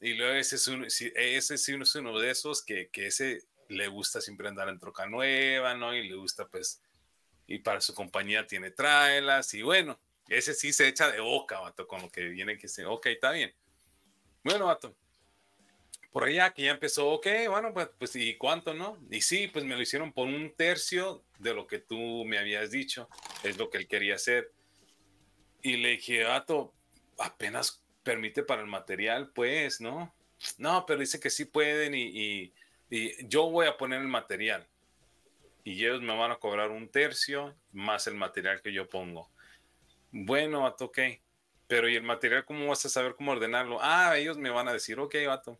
[0.00, 4.20] Y luego ese es, uno, ese es uno de esos que, que ese le gusta
[4.20, 5.94] siempre andar en troca nueva, ¿no?
[5.94, 6.80] Y le gusta, pues,
[7.46, 11.86] y para su compañía tiene tráelas y bueno, ese sí se echa de boca, vato,
[11.86, 13.52] con lo que viene que se, ok, está bien.
[14.42, 14.94] Bueno, vato,
[16.12, 18.98] por allá que ya empezó, ok, bueno, pues, pues, ¿y cuánto, no?
[19.10, 22.70] Y sí, pues me lo hicieron por un tercio de lo que tú me habías
[22.70, 23.08] dicho,
[23.42, 24.52] es lo que él quería hacer.
[25.62, 26.74] Y le dije, vato,
[27.18, 30.14] apenas permite para el material, pues, ¿no?
[30.58, 32.54] No, pero dice que sí pueden y, y,
[32.90, 34.66] y yo voy a poner el material
[35.64, 39.30] y ellos me van a cobrar un tercio más el material que yo pongo.
[40.10, 40.98] Bueno, vato, ok.
[41.66, 43.78] Pero ¿y el material cómo vas a saber cómo ordenarlo?
[43.80, 45.58] Ah, ellos me van a decir, ok, vato.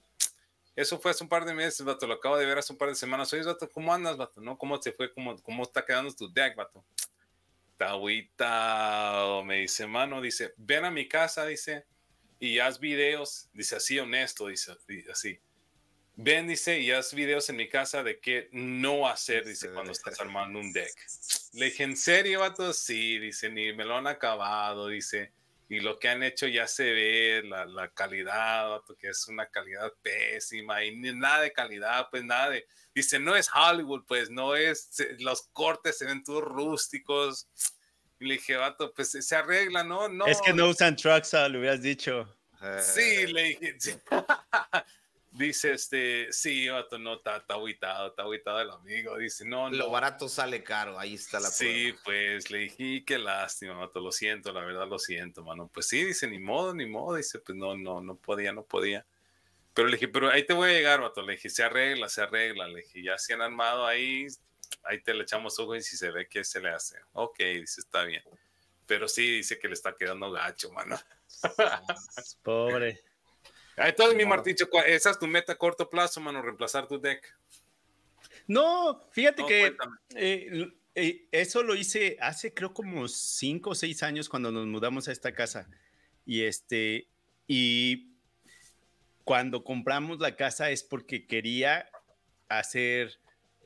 [0.74, 2.06] Eso fue hace un par de meses, vato.
[2.06, 3.32] Lo acabo de ver hace un par de semanas.
[3.32, 4.40] Oye, vato, ¿cómo andas, vato?
[4.40, 4.58] ¿No?
[4.58, 5.12] ¿Cómo te fue?
[5.12, 6.84] ¿Cómo, cómo está quedando tu deck, vato?
[7.72, 7.96] Está
[9.44, 11.86] Me dice, mano, dice, ven a mi casa, dice,
[12.38, 13.48] y haz videos.
[13.52, 14.76] Dice, así honesto, dice,
[15.10, 15.40] así
[16.22, 20.20] Ven, dice, y haz videos en mi casa de qué no hacer, dice, cuando estás
[20.20, 20.92] armando un deck.
[21.54, 22.72] Le dije, ¿en serio, vato?
[22.72, 25.33] Sí, dice, ni me lo han acabado, dice.
[25.68, 29.46] Y lo que han hecho ya se ve, la, la calidad, vato, que es una
[29.46, 32.66] calidad pésima y ni nada de calidad, pues nada de.
[32.94, 34.90] Dice, no es Hollywood, pues no es.
[35.18, 37.48] los cortes se ven todos rústicos.
[38.20, 40.08] Y le dije, vato, pues se arregla, ¿no?
[40.08, 42.33] no es que no usan trucks, ah, lo hubieras dicho.
[42.81, 43.77] Sí, le dije.
[45.33, 49.16] Dice, este, sí, vato, no, está, está aguitado, está aguitado el amigo.
[49.16, 53.72] Dice, no, Lo barato sale caro, ahí está la Sí, pues le dije, qué lástima,
[53.72, 55.70] vato, lo siento, la verdad lo siento, mano.
[55.72, 57.16] Pues sí, dice, ni modo, ni modo.
[57.16, 59.06] Dice, pues no, no, no podía, no podía.
[59.72, 61.22] Pero le dije, pero ahí te voy a llegar, vato.
[61.22, 62.68] Le dije, se arregla, se arregla.
[62.68, 64.26] Le dije, ya se han armado ahí,
[64.83, 66.98] ahí te le echamos ojos y si se ve que se le hace.
[67.12, 68.22] Ok, dice, está bien.
[68.87, 71.00] Pero sí, dice que le está quedando gacho, mano.
[72.42, 73.02] Pobre.
[73.85, 77.37] Entonces, mi Marticho, esa es tu meta a corto plazo, mano, reemplazar tu deck.
[78.46, 79.76] No, fíjate que
[80.16, 85.08] eh, eh, eso lo hice hace creo como cinco o seis años cuando nos mudamos
[85.08, 85.68] a esta casa.
[86.26, 87.08] Y este,
[87.46, 88.12] y
[89.24, 91.88] cuando compramos la casa es porque quería
[92.48, 93.18] hacer,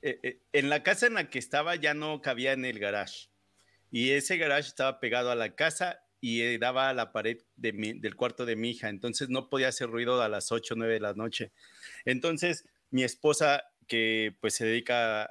[0.02, 3.28] eh, en la casa en la que estaba ya no cabía en el garage.
[3.90, 8.46] Y ese garage estaba pegado a la casa y daba a la pared del cuarto
[8.46, 11.14] de mi hija, entonces no podía hacer ruido a las 8 o 9 de la
[11.14, 11.52] noche.
[12.04, 15.30] Entonces mi esposa, que pues se dedica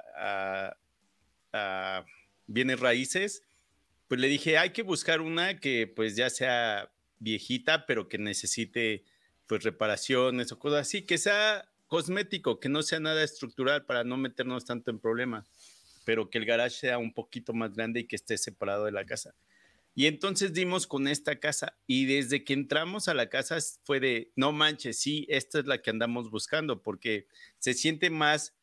[1.52, 2.04] a,
[2.46, 3.42] bienes raíces,
[4.08, 9.04] pues le dije, hay que buscar una que pues ya sea viejita, pero que necesite
[9.46, 14.16] pues reparaciones o cosas así, que sea cosmético, que no sea nada estructural para no
[14.16, 15.46] meternos tanto en problemas,
[16.06, 19.04] pero que el garage sea un poquito más grande y que esté separado de la
[19.04, 19.34] casa.
[19.98, 24.30] Y entonces dimos con esta casa y desde que entramos a la casa fue de,
[24.36, 27.28] no manches, sí, esta es la que andamos buscando porque
[27.58, 28.54] se siente más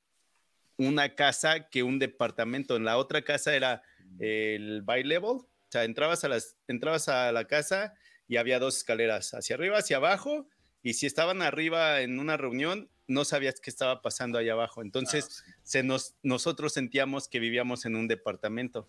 [0.77, 2.75] una casa que un departamento.
[2.75, 3.81] En la otra casa era
[4.19, 7.95] el by level, o sea, entrabas a, las, entrabas a la casa
[8.27, 10.47] y había dos escaleras, hacia arriba, hacia abajo,
[10.83, 14.83] y si estaban arriba en una reunión, no sabías qué estaba pasando allá abajo.
[14.83, 18.87] Entonces, ah, se nos, nosotros sentíamos que vivíamos en un departamento.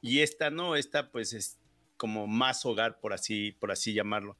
[0.00, 1.58] Y esta no, esta pues es
[1.96, 4.36] como más hogar, por así, por así llamarlo.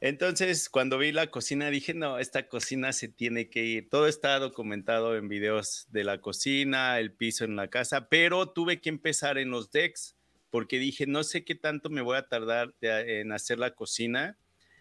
[0.00, 3.88] Entonces, cuando vi la cocina, dije, no, esta cocina se tiene que ir.
[3.88, 8.80] Todo está documentado en videos de la cocina, el piso en la casa, pero tuve
[8.80, 10.16] que empezar en los decks
[10.50, 14.38] porque dije, no sé qué tanto me voy a tardar en hacer la cocina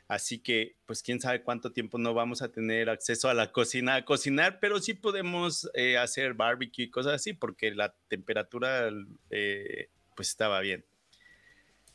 [0.07, 3.95] Así que, pues quién sabe cuánto tiempo no vamos a tener acceso a la cocina
[3.95, 8.89] a cocinar, pero sí podemos eh, hacer barbecue y cosas así, porque la temperatura,
[9.29, 10.85] eh, pues estaba bien.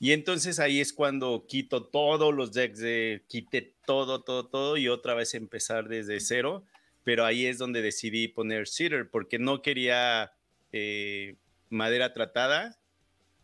[0.00, 4.88] Y entonces ahí es cuando quito todos los decks, de, quité todo, todo, todo y
[4.88, 6.64] otra vez empezar desde cero.
[7.04, 10.32] Pero ahí es donde decidí poner cedar, porque no quería
[10.72, 11.36] eh,
[11.70, 12.78] madera tratada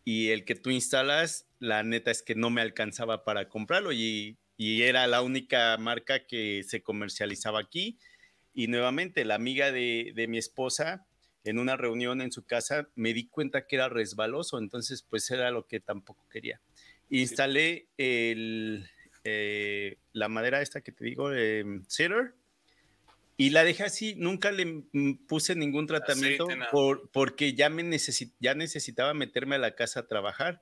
[0.03, 4.37] y el que tú instalas, la neta es que no me alcanzaba para comprarlo y
[4.57, 7.97] y era la única marca que se comercializaba aquí.
[8.53, 11.05] Y nuevamente, la amiga de, mi esposa,
[11.43, 15.51] en una reunión en su casa, me di cuenta que era resbaloso, entonces pues era
[15.51, 16.61] lo que tampoco quería.
[17.09, 18.89] Instalé el,
[19.23, 22.33] eh, la madera esta que te digo, eh, cedar,
[23.37, 24.83] y la dejé así, nunca le
[25.27, 27.83] puse ningún tratamiento por, porque ya, me
[28.39, 30.61] ya necesitaba meterme a la casa a trabajar.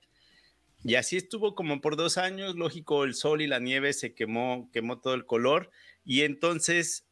[0.83, 4.69] Y así estuvo como por dos años, lógico, el sol y la nieve se quemó,
[4.73, 5.71] quemó todo el color.
[6.03, 7.05] Y entonces,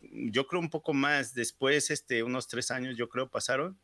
[0.00, 3.78] yo creo un poco más, después, este, unos tres años, yo creo, pasaron.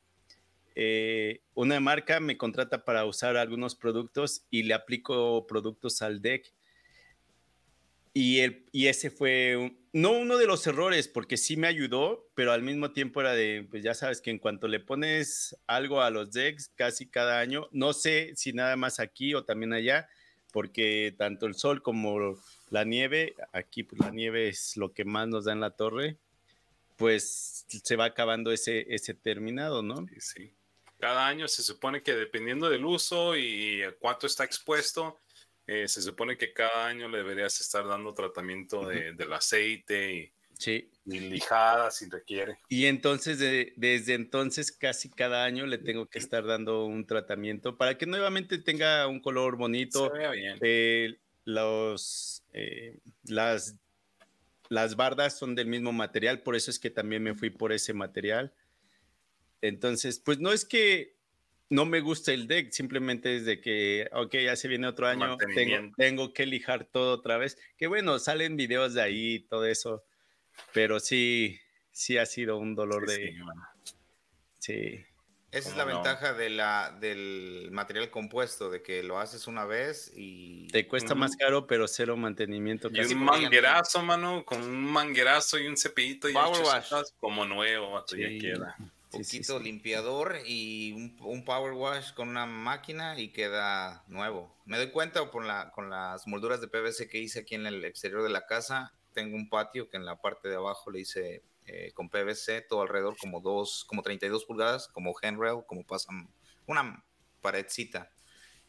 [0.74, 6.52] Eh, una marca me contrata para usar algunos productos y le aplico productos al deck
[8.18, 12.52] y, el, y ese fue, no uno de los errores, porque sí me ayudó, pero
[12.52, 16.08] al mismo tiempo era de, pues ya sabes que en cuanto le pones algo a
[16.08, 20.08] los decks, casi cada año, no sé si nada más aquí o también allá,
[20.50, 22.38] porque tanto el sol como
[22.70, 26.16] la nieve, aquí pues la nieve es lo que más nos da en la torre,
[26.96, 30.06] pues se va acabando ese, ese terminado, ¿no?
[30.08, 30.54] Sí, sí.
[30.98, 35.18] Cada año se supone que dependiendo del uso y cuánto está expuesto,
[35.66, 40.88] eh, se supone que cada año le deberías estar dando tratamiento del aceite y, sí.
[41.04, 42.58] lijada si requiere.
[42.68, 47.98] Y entonces, desde entonces, casi cada año le tengo que estar dando un tratamiento para
[47.98, 50.08] que nuevamente tenga un color bonito.
[50.12, 50.58] Se vea bien.
[50.60, 53.76] Eh, los, eh, las,
[54.68, 57.92] las bardas son del mismo material, por eso es que también me fui por ese
[57.92, 58.52] material.
[59.62, 61.15] Entonces, pues no es que
[61.68, 65.36] no me gusta el deck, simplemente es de que, ok, ya se viene otro año,
[65.96, 67.58] tengo, que lijar todo otra vez.
[67.76, 70.04] Que bueno, salen videos de ahí y todo eso,
[70.72, 71.58] pero sí,
[71.90, 73.34] sí ha sido un dolor de...
[74.58, 75.04] Sí.
[75.52, 80.12] Esa es la ventaja de la, del material compuesto, de que lo haces una vez
[80.14, 80.68] y...
[80.68, 82.90] Te cuesta más caro, pero cero mantenimiento.
[82.92, 86.34] Y un manguerazo, mano, con un manguerazo y un cepillito y
[87.18, 88.76] como nuevo, ya queda
[89.18, 94.54] poquito limpiador y un, power wash con una máquina y queda nuevo.
[94.64, 97.84] Me doy cuenta por la, con las molduras de PVC que hice aquí en el
[97.84, 98.92] exterior de la casa.
[99.12, 102.82] Tengo un patio que en la parte de abajo le hice eh, con PVC todo
[102.82, 106.10] alrededor como dos, como 32 pulgadas, como handrail, como pasa
[106.66, 107.04] una
[107.40, 108.10] paredcita.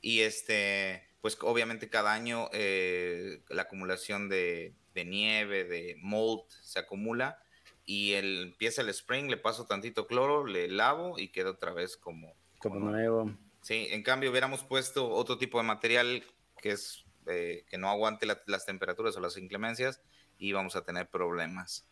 [0.02, 6.80] Y este, pues obviamente cada año eh, la acumulación de, de nieve, de mold, se
[6.80, 7.40] acumula
[7.88, 11.96] y el, empieza el spring, le paso tantito cloro, le lavo y queda otra vez
[11.96, 13.32] como, como, nuevo.
[13.62, 16.24] Sí, en cambio hubiéramos puesto otro tipo de material
[16.62, 20.02] que es eh, que no aguante las temperaturas o las inclemencias
[20.38, 21.88] y vamos a tener problemas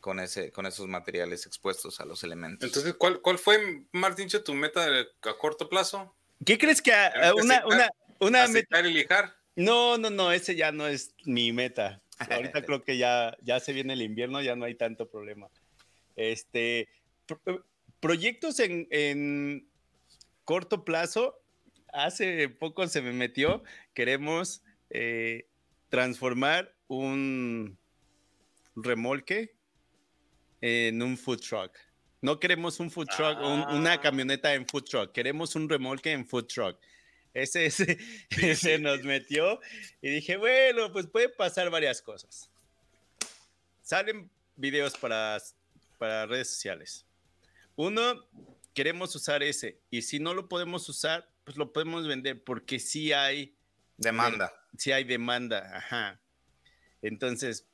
[0.00, 2.68] con, ese, con esos materiales expuestos a los elementos.
[2.68, 6.14] Entonces, ¿cuál, cuál fue, Martincho, tu meta a corto plazo?
[6.44, 6.92] ¿Qué crees que
[7.34, 7.88] una, una,
[8.20, 8.80] una meta?
[8.80, 9.34] y lijar?
[9.56, 12.02] No, no, no, ese ya no es mi meta.
[12.30, 15.48] Ahorita creo que ya, ya se viene el invierno, ya no hay tanto problema.
[16.16, 16.88] Este,
[18.00, 19.68] proyectos en, en
[20.44, 21.40] corto plazo,
[21.92, 23.62] hace poco se me metió,
[23.94, 25.48] queremos eh,
[25.88, 27.78] transformar un
[28.74, 29.54] remolque
[30.60, 31.76] en un food truck.
[32.20, 34.00] No queremos un food truck, una ah.
[34.00, 36.78] camioneta en food truck, queremos un remolque en food truck.
[37.34, 37.98] Ese, ese,
[38.56, 39.60] se nos metió
[40.00, 42.50] y dije, bueno, pues puede pasar varias cosas.
[43.82, 45.38] Salen videos para,
[45.98, 47.06] para redes sociales.
[47.76, 48.26] Uno,
[48.74, 53.12] queremos usar ese y si no lo podemos usar, pues lo podemos vender porque sí
[53.12, 53.56] hay
[53.96, 54.52] demanda.
[54.76, 56.20] Sí hay demanda, ajá.
[57.02, 57.66] Entonces,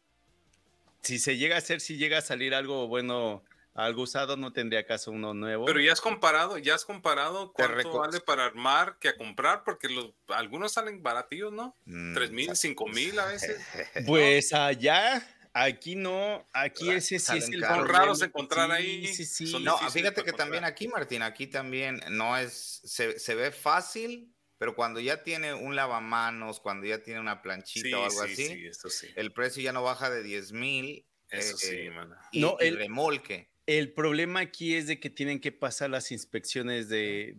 [1.03, 3.45] si se llega a hacer, si llega a salir algo bueno
[3.75, 5.67] algo usado no tendría caso uno nuevo.
[5.67, 9.89] Pero ya has comparado, ya has comparado cuánto vale para armar que a comprar, porque
[9.89, 11.77] los, algunos salen baratillos, ¿no?
[11.85, 13.61] Mm, Tres mil, cinco mil a veces.
[14.07, 19.09] Pues allá, aquí no, aquí ese sí es el Son raros encontrar ahí.
[19.09, 23.51] Sí, sí, no, fíjate que también aquí, Martín, aquí también no es, se, se, ve
[23.51, 28.71] fácil, pero cuando ya tiene un lavamanos, cuando ya tiene una planchita o algo así,
[29.17, 31.07] el precio ya no baja de 10 mil.
[31.31, 31.91] Eso sí, eh,
[32.31, 33.51] Y, no, el remolque.
[33.67, 37.35] El problema aquí es de que tienen que pasar las inspecciones de,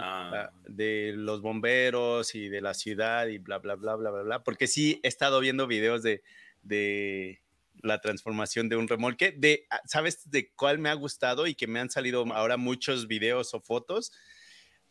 [0.00, 0.30] ah.
[0.32, 4.44] Ah, de los bomberos y de la ciudad y bla, bla, bla, bla, bla, bla.
[4.44, 6.22] Porque sí he estado viendo videos de,
[6.62, 7.42] de
[7.82, 9.32] la transformación de un remolque.
[9.32, 13.08] De, ah, ¿Sabes de cuál me ha gustado y que me han salido ahora muchos
[13.08, 14.12] videos o fotos?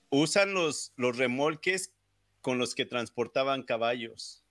[0.09, 1.93] Usan los, los remolques
[2.41, 4.43] con los que transportaban caballos.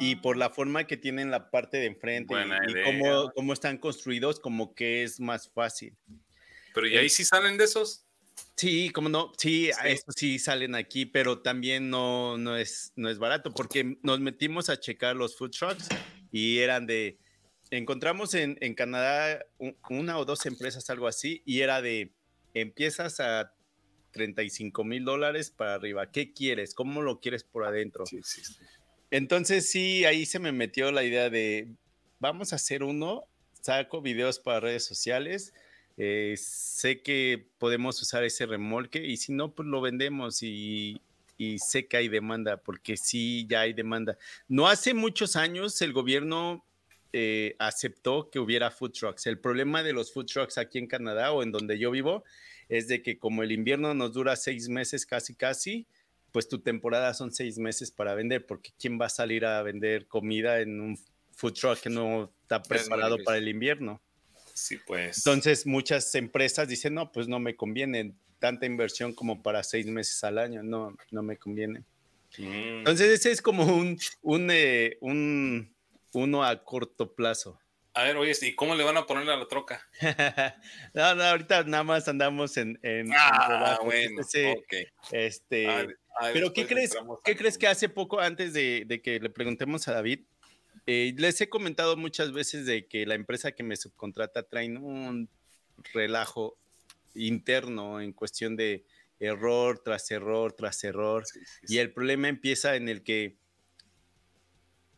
[0.00, 4.74] Y por la forma que tienen la parte de enfrente y, cómo, están construidos, como
[4.74, 5.96] que es más fácil.
[6.74, 8.06] Pero ¿y ahí sí salen de esos?
[8.56, 9.98] Sí, como no, sí, sí.
[10.16, 14.78] sí salen aquí, pero también no, no, es, no es barato porque nos metimos a
[14.78, 15.88] checar los food trucks
[16.32, 17.18] y eran de,
[17.70, 19.44] encontramos en, en Canadá
[19.88, 22.12] una o dos empresas, algo así, y era de,
[22.54, 23.54] empiezas a
[24.12, 26.74] 35 mil dólares para arriba, ¿qué quieres?
[26.74, 28.06] ¿Cómo lo quieres por adentro?
[28.06, 28.54] Sí, sí, sí.
[29.14, 31.68] Entonces sí, ahí se me metió la idea de,
[32.18, 33.22] vamos a hacer uno,
[33.60, 35.54] saco videos para redes sociales,
[35.96, 41.00] eh, sé que podemos usar ese remolque y si no, pues lo vendemos y,
[41.58, 44.18] sé que hay demanda, porque sí, ya hay demanda.
[44.48, 46.64] No hace muchos años el gobierno
[47.12, 49.28] eh, aceptó que hubiera food trucks.
[49.28, 52.24] El problema de los food trucks aquí en Canadá o en donde yo vivo
[52.68, 55.86] es de que como el invierno nos dura seis meses casi casi,
[56.34, 60.08] pues tu temporada son seis meses para vender, porque ¿quién va a salir a vender
[60.08, 60.98] comida en un
[61.30, 64.02] food truck que no está preparado para el invierno?
[64.52, 65.18] Sí, pues.
[65.18, 70.24] Entonces muchas empresas dicen, no, pues no me conviene tanta inversión como para seis meses
[70.24, 71.84] al año, no, no me conviene.
[72.36, 72.78] Mm.
[72.78, 75.72] Entonces ese es como un, un, eh, un,
[76.14, 77.60] uno a corto plazo.
[77.96, 79.88] A ver, oye, ¿y cómo le van a poner a la troca?
[80.94, 82.76] no, no, ahorita nada más andamos en.
[83.16, 84.20] ah, bueno,
[85.12, 85.94] Este,
[86.32, 90.20] pero ¿qué crees, ¿qué crees que hace poco, antes de, que le preguntemos a David,
[90.86, 95.28] eh, les he comentado muchas veces de que la empresa que me subcontrata trae un
[95.92, 96.56] relajo
[97.14, 98.84] interno en cuestión de
[99.20, 101.24] error tras error tras error.
[101.66, 103.36] Y el problema empieza en el que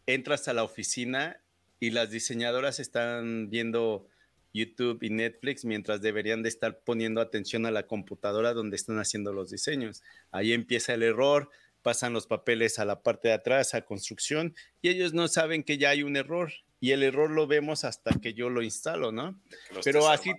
[0.06, 1.40] entras a la oficina
[1.80, 4.08] y las diseñadoras están viendo
[4.56, 9.32] YouTube y Netflix mientras deberían de estar poniendo atención a la computadora donde están haciendo
[9.32, 10.02] los diseños.
[10.30, 11.50] Ahí empieza el error,
[11.82, 15.78] pasan los papeles a la parte de atrás, a construcción, y ellos no saben que
[15.78, 16.52] ya hay un error.
[16.80, 19.40] Y el error lo vemos hasta que yo lo instalo, ¿no?
[19.84, 20.32] pero así,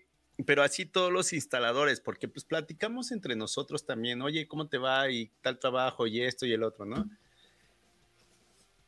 [0.45, 5.09] pero así todos los instaladores, porque pues platicamos entre nosotros también, oye, ¿cómo te va?
[5.09, 7.09] Y tal trabajo, y esto y el otro, ¿no?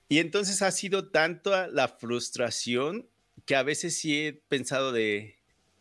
[0.09, 3.07] Y entonces ha sido tanto la frustración
[3.45, 5.39] que a veces sí he pensado de,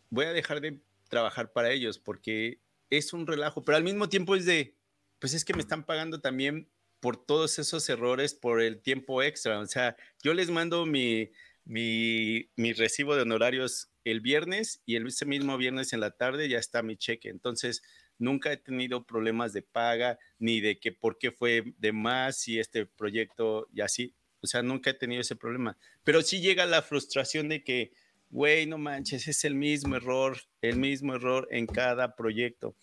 [0.09, 0.79] voy a dejar de
[1.09, 4.75] trabajar para ellos porque es un relajo, pero al mismo tiempo es de,
[5.19, 9.59] pues es que me están pagando también por todos esos errores, por el tiempo extra.
[9.59, 11.31] O sea, yo les mando mi,
[11.65, 16.49] mi, mi recibo de honorarios el viernes y el, ese mismo viernes en la tarde
[16.49, 17.29] ya está mi cheque.
[17.29, 17.81] Entonces,
[18.17, 22.59] nunca he tenido problemas de paga ni de que por qué fue de más y
[22.59, 25.77] este proyecto y así O sea, nunca he tenido ese problema.
[26.03, 27.91] Pero sí llega la frustración de que,
[28.29, 32.75] güey, no manches, es el mismo error, el mismo error en cada proyecto.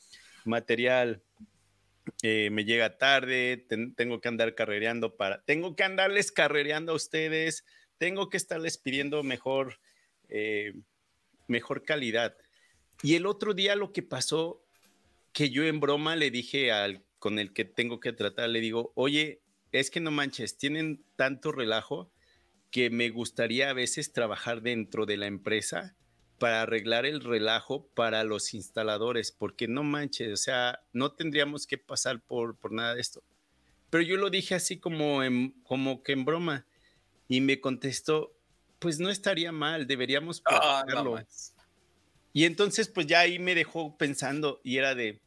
[0.45, 1.23] Material,
[2.23, 7.65] eh, me llega tarde, tengo que andar carrereando para, tengo que andarles carrereando a ustedes,
[7.99, 9.81] tengo que estarles pidiendo mejor,
[10.29, 10.75] eh,
[11.49, 12.37] mejor calidad.
[13.03, 14.63] Y el otro día lo que pasó,
[15.33, 18.93] que yo en broma le dije al con el que tengo que tratar, le digo,
[18.95, 19.41] oye,
[19.73, 22.11] es que no manches, tienen tanto relajo
[22.71, 25.97] que me gustaría a veces trabajar dentro de la empresa
[26.39, 31.79] para arreglar el relajo para los instaladores, porque no manches, o sea, no tendríamos que
[31.79, 33.23] pasar por, por nada de esto.
[33.91, 36.67] Pero yo lo dije así como, en, como que en broma
[37.29, 38.37] y me contestó,
[38.79, 40.85] pues no estaría mal, deberíamos ah,
[42.37, 45.23] y entonces pues ya ahí me dejó pensando y era de,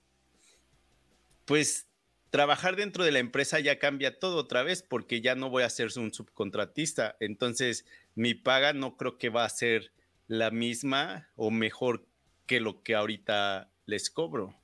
[1.46, 1.89] pues
[2.30, 5.70] trabajar dentro de la empresa ya cambia todo otra vez porque ya no voy a
[5.70, 7.16] ser un subcontratista.
[7.20, 9.92] Entonces mi paga no creo que va a ser
[10.28, 12.06] la misma o mejor
[12.46, 14.56] que lo que ahorita les cobro.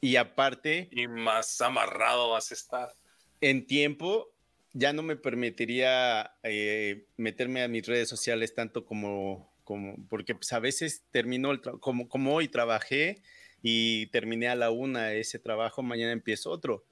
[0.00, 0.88] Y aparte...
[0.92, 2.94] Y más amarrado vas a estar.
[3.40, 4.34] En tiempo
[4.72, 10.52] ya no me permitiría eh, meterme a mis redes sociales tanto como, como porque pues,
[10.52, 13.22] a veces termino el como, como hoy trabajé
[13.66, 16.84] y terminé a la una ese trabajo, mañana empiezo otro.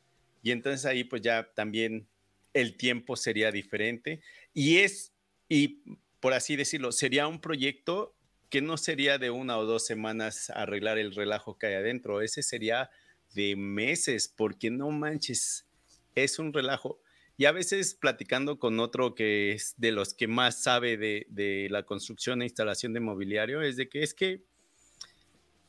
[0.42, 2.08] Y entonces ahí pues ya también
[2.54, 4.22] el tiempo sería diferente.
[4.54, 5.12] Y es,
[5.50, 5.82] y
[6.18, 8.16] por así decirlo, sería un proyecto
[8.48, 12.42] que no sería de una o dos semanas arreglar el relajo que hay adentro, ese
[12.42, 12.88] sería
[13.34, 15.66] de meses, porque no manches,
[16.14, 17.02] es un relajo.
[17.36, 21.68] Y a veces platicando con otro que es de los que más sabe de, de
[21.70, 24.42] la construcción e instalación de mobiliario, es de que es que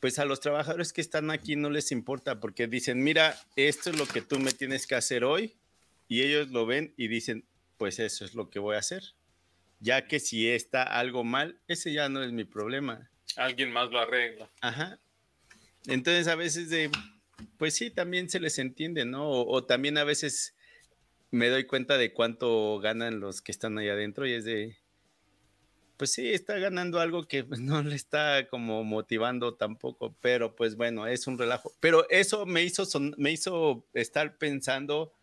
[0.04, 3.98] pues a los trabajadores que están aquí no les importa porque dicen, mira, esto es
[3.98, 5.56] lo que tú me tienes que hacer hoy
[6.10, 7.46] y ellos lo ven y dicen,
[7.78, 9.16] pues eso es lo que voy a hacer
[9.84, 13.10] ya que si está algo mal, ese ya no es mi problema.
[13.36, 14.50] Alguien más lo arregla.
[14.62, 15.00] Ajá.
[15.88, 16.90] Entonces a veces de,
[17.58, 19.30] pues sí, también se les entiende, ¿no?
[19.30, 20.56] O, también a veces
[21.32, 24.78] me doy cuenta de cuánto ganan los que están ahí adentro y es de,
[26.04, 30.76] pues sí, está ganando algo que pues, no le está como motivando tampoco, pero pues
[30.76, 31.72] bueno, es un relajo.
[31.80, 32.86] Pero eso me hizo,
[33.16, 35.14] me hizo estar pensando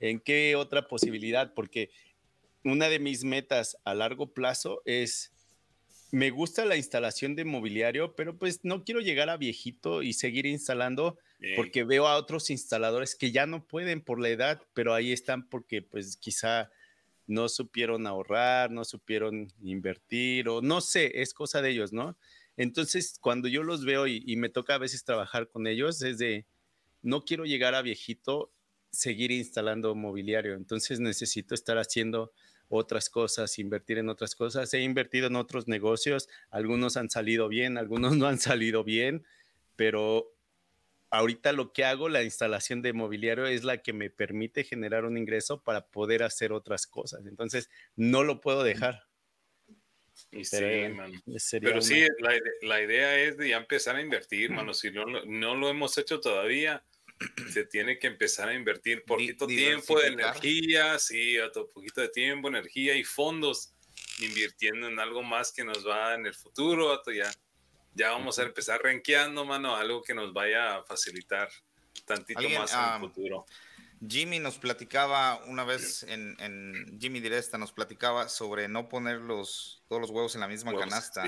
[0.00, 1.90] en qué otra posibilidad, porque
[2.64, 5.30] una de mis metas a largo plazo es,
[6.10, 10.46] me gusta la instalación de mobiliario, pero pues no quiero llegar a viejito y seguir
[10.46, 11.16] instalando
[11.54, 15.48] porque veo a otros instaladores que ya no pueden por la edad, pero ahí están
[15.48, 16.72] porque pues quizá
[17.26, 22.16] no supieron ahorrar, no supieron invertir o no sé, es cosa de ellos, ¿no?
[22.56, 26.46] Entonces, cuando yo los veo y, me toca a veces trabajar con ellos, es de,
[27.02, 28.52] no quiero llegar a viejito,
[28.90, 32.32] seguir instalando mobiliario, entonces necesito estar haciendo
[32.68, 34.72] otras cosas, invertir en otras cosas.
[34.72, 39.24] He invertido en otros negocios, algunos han salido bien, algunos no han salido bien,
[39.76, 40.33] pero
[41.14, 45.16] ahorita lo que hago, la instalación de mobiliario, es la que me permite generar un
[45.16, 47.24] ingreso para poder hacer otras cosas.
[47.26, 49.04] Entonces, no lo puedo dejar.
[50.42, 52.06] sí, Pero sí,
[52.62, 54.74] la, idea es de ya empezar a invertir, mano.
[54.74, 56.84] Si no, no lo hemos hecho todavía,
[57.52, 62.48] se tiene que empezar a invertir poquito tiempo de energía, sí, otro poquito de tiempo,
[62.48, 63.72] energía y fondos
[64.18, 67.30] invirtiendo en algo más que nos va en el futuro, ya,
[67.94, 71.48] ya vamos a empezar renqueando, mano, algo que nos vaya a facilitar
[72.04, 73.46] tantito más en el futuro.
[74.06, 80.02] Jimmy nos platicaba una vez en, Jimmy Directa nos platicaba sobre no poner los, todos
[80.02, 81.24] los huevos en la misma canasta.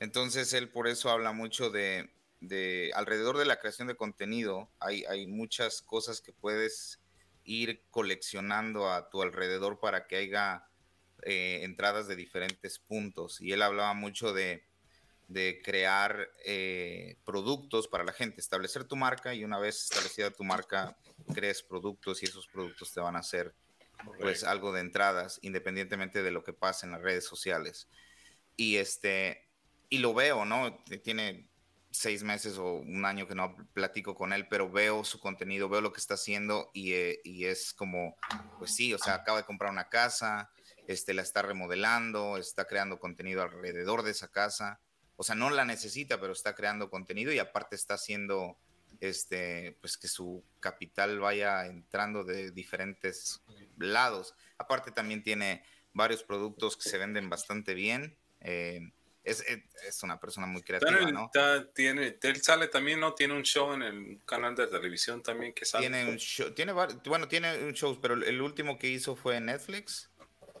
[0.00, 2.10] Entonces él por eso habla mucho de,
[2.40, 7.00] de alrededor de la creación de contenido hay, hay muchas cosas que puedes
[7.44, 10.66] ir coleccionando a tu alrededor para que haya
[11.22, 13.40] eh, entradas de diferentes puntos.
[13.40, 14.64] Y él hablaba mucho de,
[15.64, 20.96] crear eh, productos para la gente, establecer tu marca y una vez establecida tu marca,
[21.34, 23.54] crees productos y esos productos te van a hacer
[24.18, 27.88] pues algo de entradas, independientemente de lo que pase en las redes sociales.
[28.56, 29.48] Y este,
[29.88, 30.82] y lo veo, ¿no?
[31.02, 31.48] Tiene
[31.90, 35.80] seis meses o un año que no platico con él, pero veo su contenido, veo
[35.80, 38.16] lo que está haciendo y, eh, y, es como,
[38.58, 40.50] pues sí, o sea, acaba de comprar una casa,
[40.86, 44.80] este, la está remodelando, está creando contenido alrededor de esa casa,
[45.22, 48.58] o sea, no la necesita, pero está creando contenido y aparte está haciendo,
[48.98, 53.40] este, pues que su capital vaya entrando de diferentes
[53.78, 54.34] lados.
[54.58, 55.62] Aparte también tiene
[55.92, 58.16] varios productos que se venden bastante bien.
[58.40, 58.80] Eh,
[59.22, 59.44] es,
[59.86, 61.30] es, una persona muy creativa, ¿no?
[61.72, 63.14] tiene, él sale también, ¿no?
[63.14, 65.88] Tiene un show en el canal de televisión también que sale.
[65.88, 69.46] Tiene un show, tiene, bueno, tiene un show, pero el último que hizo fue en
[69.46, 70.10] Netflix,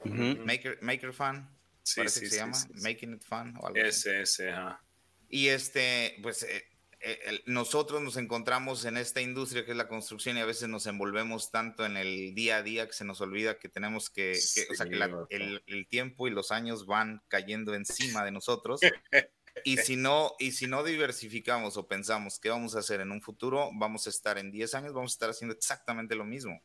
[0.04, 1.50] Maker, Maker Fun,
[1.82, 4.82] sí, parece que se llama, Making It Fun o algo Ese, ese, ajá.
[5.28, 6.62] Y este, pues eh,
[7.04, 10.86] eh, nosotros nos encontramos en esta industria que es la construcción y a veces nos
[10.86, 14.32] envolvemos tanto en el día a día que se nos olvida que tenemos que,
[14.70, 14.94] o sea, que
[15.30, 18.80] el, el, tiempo y los años van cayendo encima de nosotros.
[19.64, 23.20] y si no, y si no diversificamos o pensamos qué vamos a hacer en un
[23.20, 26.62] futuro, vamos a estar en 10 años, vamos a estar haciendo exactamente lo mismo.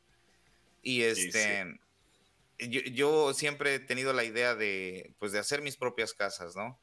[0.84, 1.80] Y este,
[2.60, 6.80] yo, siempre he tenido la idea de, pues, de hacer mis propias casas, ¿no?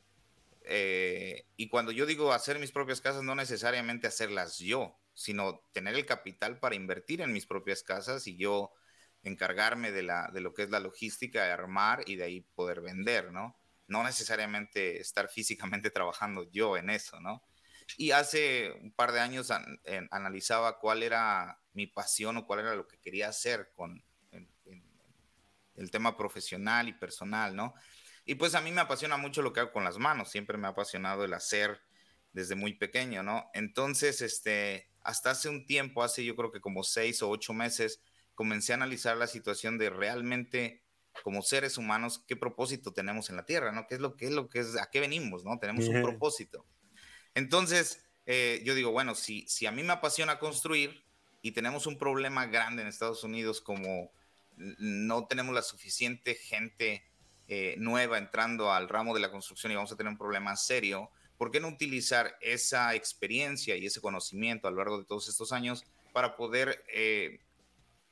[0.66, 5.94] Eh, y cuando yo digo hacer mis propias casas, no necesariamente hacerlas yo, sino tener
[5.94, 8.72] el capital para invertir en mis propias casas y yo
[9.22, 12.80] encargarme de, la, de lo que es la logística, de armar y de ahí poder
[12.80, 13.56] vender, ¿no?
[13.86, 17.42] No necesariamente estar físicamente trabajando yo en eso, ¿no?
[17.98, 19.50] Y hace un par de años
[20.10, 24.02] analizaba cuál era mi pasión o cuál era lo que quería hacer con
[25.76, 27.74] el tema profesional y personal, ¿no?
[28.24, 30.66] Y pues a mí me apasiona mucho lo que hago con las manos, siempre me
[30.66, 31.80] ha apasionado el hacer
[32.32, 33.50] desde muy pequeño, ¿no?
[33.54, 38.00] Entonces, este, hasta hace un tiempo, hace yo creo que como seis o ocho meses,
[38.34, 40.82] comencé a analizar la situación de realmente
[41.22, 43.86] como seres humanos, qué propósito tenemos en la Tierra, ¿no?
[43.86, 45.58] ¿Qué es lo que es lo que es, a qué venimos, ¿no?
[45.58, 46.66] Tenemos un propósito.
[47.34, 51.04] Entonces, eh, yo digo, bueno, si, si a mí me apasiona construir
[51.42, 54.10] y tenemos un problema grande en Estados Unidos como
[54.56, 57.04] no tenemos la suficiente gente
[57.48, 61.10] eh, nueva entrando al ramo de la construcción y vamos a tener un problema serio,
[61.36, 65.52] ¿por qué no utilizar esa experiencia y ese conocimiento a lo largo de todos estos
[65.52, 67.40] años para poder eh,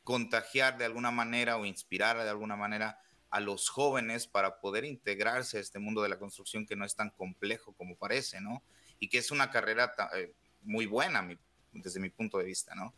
[0.04, 2.98] contagiar de alguna manera o inspirar de alguna manera
[3.30, 6.94] a los jóvenes para poder integrarse a este mundo de la construcción que no es
[6.94, 8.62] tan complejo como parece, ¿no?
[8.98, 11.26] Y que es una carrera eh, muy buena
[11.72, 12.94] desde mi punto de vista, ¿no?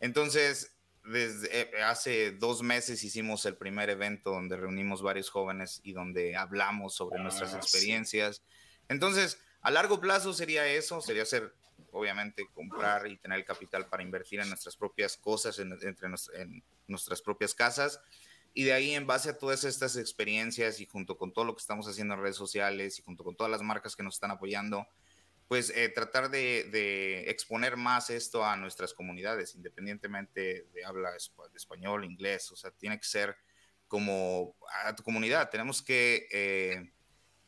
[0.00, 0.76] Entonces,
[1.10, 6.36] desde eh, hace dos meses hicimos el primer evento donde reunimos varios jóvenes y donde
[6.36, 8.42] hablamos sobre ah, nuestras experiencias.
[8.88, 11.54] Entonces, a largo plazo sería eso, sería ser,
[11.92, 16.64] obviamente, comprar y tener el capital para invertir en nuestras propias cosas, en, entre en
[16.86, 18.00] nuestras propias casas.
[18.52, 21.60] Y de ahí, en base a todas estas experiencias y junto con todo lo que
[21.60, 24.86] estamos haciendo en redes sociales y junto con todas las marcas que nos están apoyando,
[25.50, 32.04] pues eh, tratar de, exponer más esto a nuestras comunidades, independientemente de habla de español,
[32.04, 33.34] inglés, o sea, tiene que ser
[33.88, 36.92] como a tu comunidad, tenemos que eh,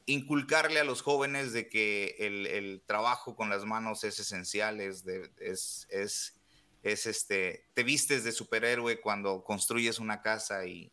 [0.07, 5.07] inculcarle a los jóvenes de que el, trabajo con las manos es esencial, es,
[5.39, 6.41] es, es,
[6.83, 10.93] es, este, te vistes de superhéroe cuando construyes una casa y,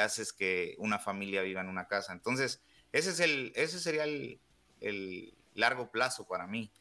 [0.00, 2.14] haces que una familia viva en una casa.
[2.14, 6.72] Entonces, ese, es el, ese sería el largo plazo para mí.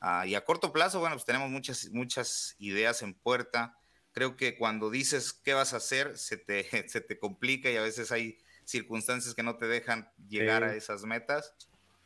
[0.00, 3.78] Ah, y a corto plazo, bueno, pues tenemos muchas, muchas ideas en puerta.
[4.12, 7.82] Creo que cuando dices qué vas a hacer, se te, se te complica y a
[7.82, 11.54] veces hay circunstancias que no te dejan llegar a esas metas.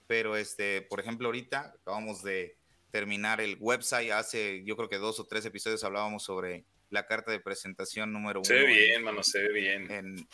[0.07, 2.57] Pero, este, por ejemplo, ahorita acabamos de
[2.91, 4.13] terminar el website.
[4.13, 8.41] Hace, yo creo que dos o tres episodios hablábamos sobre la carta de presentación número
[8.41, 8.47] uno.
[8.47, 10.29] Se ve bien, mano, se ve bien.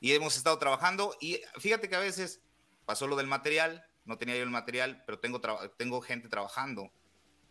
[0.00, 1.16] y hemos estado trabajando.
[1.20, 2.40] Y fíjate que a veces
[2.84, 5.40] pasó lo del material, no tenía yo el material, pero tengo,
[5.76, 6.90] tengo gente trabajando.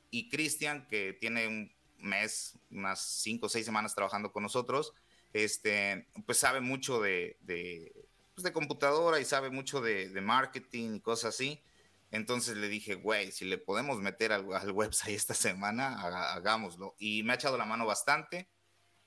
[0.09, 4.93] Y Cristian, que tiene un mes, unas cinco o seis semanas trabajando con nosotros,
[5.33, 7.93] este, pues sabe mucho de, de,
[8.35, 11.63] pues computadora y sabe mucho de, marketing y cosas así.
[12.11, 16.01] Entonces le dije, güey, si le podemos meter al, al website esta semana,
[16.33, 16.95] hagámoslo.
[16.99, 18.49] Y me ha echado la mano bastante.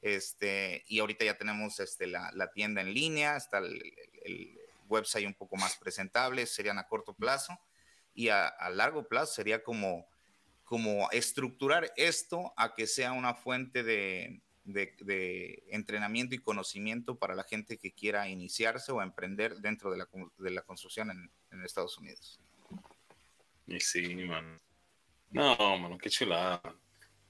[0.00, 4.58] Este, y ahorita ya tenemos este, la, la tienda en línea, está el
[4.94, 7.58] website un poco más presentables, serían a corto plazo
[8.14, 10.08] y a, largo plazo sería como,
[10.62, 17.44] como estructurar esto a que sea una fuente de, de, entrenamiento y conocimiento para la
[17.44, 21.98] gente que quiera iniciarse o emprender dentro de la, de la construcción en, en, Estados
[21.98, 22.40] Unidos.
[23.66, 24.60] Y sí, man.
[25.30, 26.62] No, mano, qué chulada.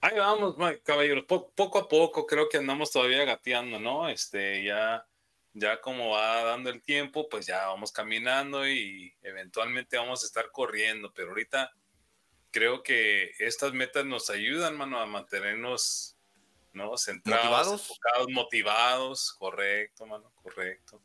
[0.00, 4.10] Ahí vamos, caballeros, poco a poco creo que andamos todavía gateando, ¿no?
[4.10, 5.06] Este, ya
[5.54, 10.50] ya como va dando el tiempo, pues ya vamos caminando y eventualmente vamos a estar
[10.50, 11.72] corriendo, pero ahorita
[12.50, 16.16] creo que estas metas nos ayudan, mano, a mantenernos,
[16.72, 16.96] ¿no?
[16.98, 21.00] Centrados, motivados, enfocados, motivados, correcto, mano, correcto.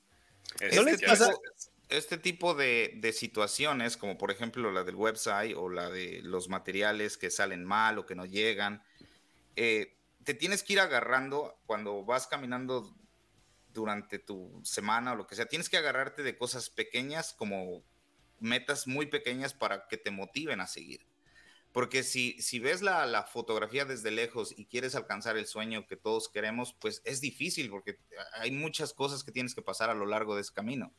[0.60, 1.06] Este,
[1.90, 6.50] este tipo de, de, situaciones, como por ejemplo la del website o la de los
[6.50, 8.84] materiales que salen mal o que no llegan,
[9.56, 12.96] eh, te tienes que ir agarrando cuando vas caminando
[13.74, 15.46] durante tu semana o lo que sea.
[15.46, 17.84] Tienes que agarrarte de cosas pequeñas como
[18.40, 21.06] metas muy pequeñas para que te motiven a seguir.
[21.72, 25.96] Porque si, si ves la, la, fotografía desde lejos y quieres alcanzar el sueño que
[25.96, 28.00] todos queremos, pues es difícil porque
[28.34, 30.92] hay muchas cosas que tienes que pasar a lo largo de ese camino.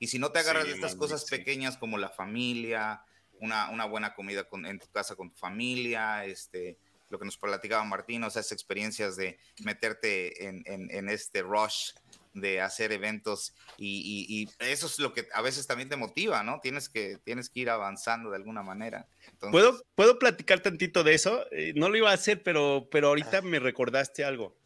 [0.00, 3.02] Y si no te agarras de estas cosas pequeñas como la familia,
[3.38, 6.76] una, una buena comida con, en tu casa con tu familia, este,
[7.08, 11.42] lo que nos platicaba Martín, o sea, esas experiencias de meterte en, en, en este
[11.42, 11.92] rush
[12.40, 16.60] de hacer eventos y, y, eso es lo que a veces también te motiva, ¿no?
[16.60, 19.08] Tienes que, tienes que ir avanzando de alguna manera.
[19.50, 21.46] ¿Puedo, ¿Puedo platicar tantito de eso?
[21.50, 24.56] Eh, no lo iba a hacer, pero, pero ahorita me recordaste algo.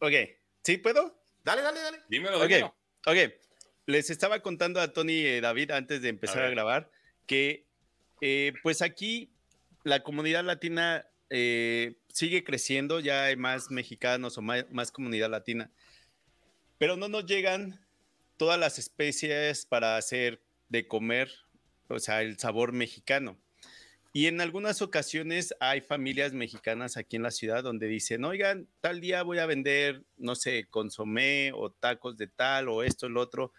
[0.00, 0.12] Ok,
[0.64, 1.16] ¿sí puedo?
[1.44, 1.98] Dale, dale, dale.
[2.08, 2.74] Dímelo, dímelo.
[3.06, 3.16] Ok,
[3.86, 6.90] les estaba contando a Tony y David antes de empezar a, grabar
[7.26, 7.66] que
[8.20, 9.32] eh, pues aquí
[9.84, 15.70] la comunidad latina eh, sigue creciendo, ya hay más mexicanos o más, más comunidad latina
[16.80, 17.78] pero no nos llegan
[18.38, 21.30] todas las especies para hacer de comer,
[21.88, 23.36] o sea, el sabor mexicano.
[24.14, 29.02] Y en algunas ocasiones hay familias mexicanas aquí en la ciudad donde dicen, oigan, tal
[29.02, 33.52] día voy a vender, no sé, consomé o tacos de tal o esto, el otro.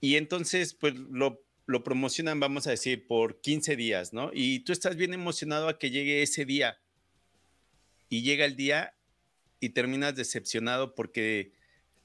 [0.00, 4.30] Y entonces, pues lo, lo promocionan, vamos a decir, por 15 días, ¿no?
[4.32, 6.78] Y tú estás bien emocionado a que llegue ese día.
[8.08, 8.94] Y llega el día
[9.58, 11.58] y terminas decepcionado porque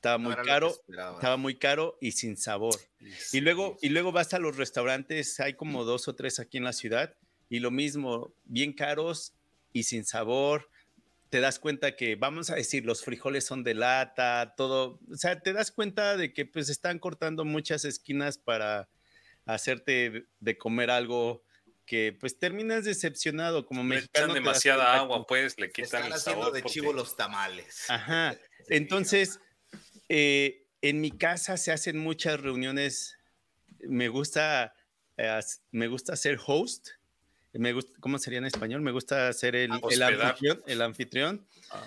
[0.06, 2.76] estaba muy caro, estaba muy caro y sin sabor.
[3.32, 6.64] y luego, y luego vas a los restaurantes, hay como dos o tres aquí en
[6.64, 7.16] la ciudad,
[7.49, 9.34] y lo mismo, bien caros
[9.74, 10.70] y sin sabor.
[11.32, 15.39] Te das cuenta que, vamos a decir, los frijoles son de lata, todo, o sea,
[15.39, 18.88] te das cuenta de que pues están cortando muchas esquinas para
[19.45, 21.43] hacerte de comer algo
[21.86, 26.64] que pues terminas decepcionado como me echan demasiada agua, pues le quitan están haciendo de
[26.64, 27.89] chivo los tamales.
[27.89, 28.36] Ajá.
[28.70, 29.39] Entonces,
[30.10, 33.18] eh, en mi casa se hacen muchas reuniones.
[33.80, 34.76] Me gusta,
[35.18, 35.39] eh,
[35.72, 36.89] me gusta ser host.
[37.53, 38.82] Me gusta, ¿Cómo sería en español?
[38.82, 40.62] Me gusta ser el, anfitrión.
[40.68, 41.47] El anfitrión.
[41.72, 41.86] Ah,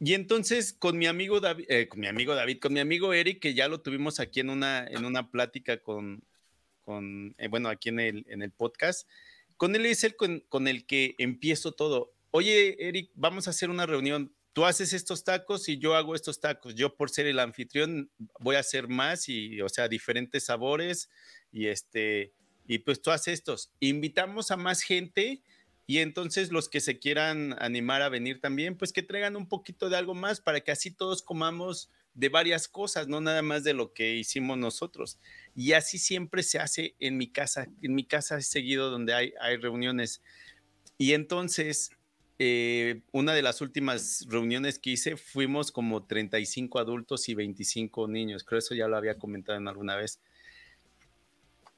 [0.00, 3.40] y entonces con mi amigo David, eh, con mi amigo David, con mi amigo Eric,
[3.40, 6.24] que ya lo tuvimos aquí en una, en una plática con,
[6.80, 9.06] con bueno, aquí en el, en el podcast,
[9.56, 12.14] con él es el con, con el que empiezo todo.
[12.32, 16.40] Oye, Eric, vamos a hacer una reunión tú haces estos tacos y yo hago estos
[16.40, 16.74] tacos.
[16.74, 21.10] Yo por ser el anfitrión voy a hacer más y, o sea, diferentes sabores
[21.50, 22.32] y este,
[22.66, 23.72] y pues tú haces estos.
[23.80, 25.42] Invitamos a más gente
[25.86, 29.88] y entonces los que se quieran animar a venir también, pues que traigan un poquito
[29.88, 33.72] de algo más para que así todos comamos de varias cosas, no nada más de
[33.72, 35.18] lo que hicimos nosotros.
[35.54, 37.68] Y así siempre se hace en mi casa.
[37.80, 40.22] En mi casa he seguido donde hay, hay reuniones.
[40.98, 41.90] Y entonces
[42.44, 48.42] eh, una de las últimas reuniones que hice fuimos como 35 adultos y 25 niños.
[48.42, 50.18] Creo eso ya lo había comentado en alguna vez.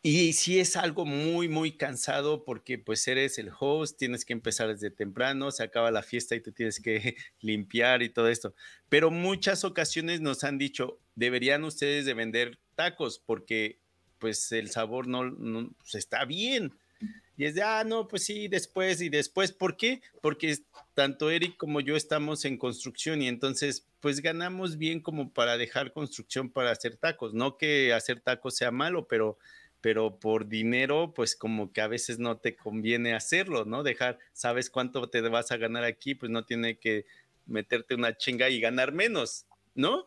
[0.00, 4.68] Y sí es algo muy, muy cansado porque pues eres el host, tienes que empezar
[4.68, 8.54] desde temprano, se acaba la fiesta y tú tienes que limpiar y todo esto.
[8.88, 13.80] Pero muchas ocasiones nos han dicho, deberían ustedes de vender tacos porque
[14.18, 16.72] pues el sabor no, no pues, está bien
[17.37, 19.51] y es de, ah, no, pues sí, después y después.
[19.51, 20.03] ¿Por qué?
[20.20, 20.57] Porque
[20.95, 25.93] tanto Eric como yo estamos en construcción y entonces, pues ganamos bien como para dejar
[25.93, 27.35] construcción para hacer tacos.
[27.35, 29.37] No que hacer tacos sea malo, pero,
[29.80, 33.82] pero por dinero, pues como que a veces no te conviene hacerlo, ¿no?
[33.82, 37.05] Dejar, sabes cuánto te vas a ganar aquí, pues no tiene que
[37.47, 40.07] meterte una chinga y ganar menos, ¿no?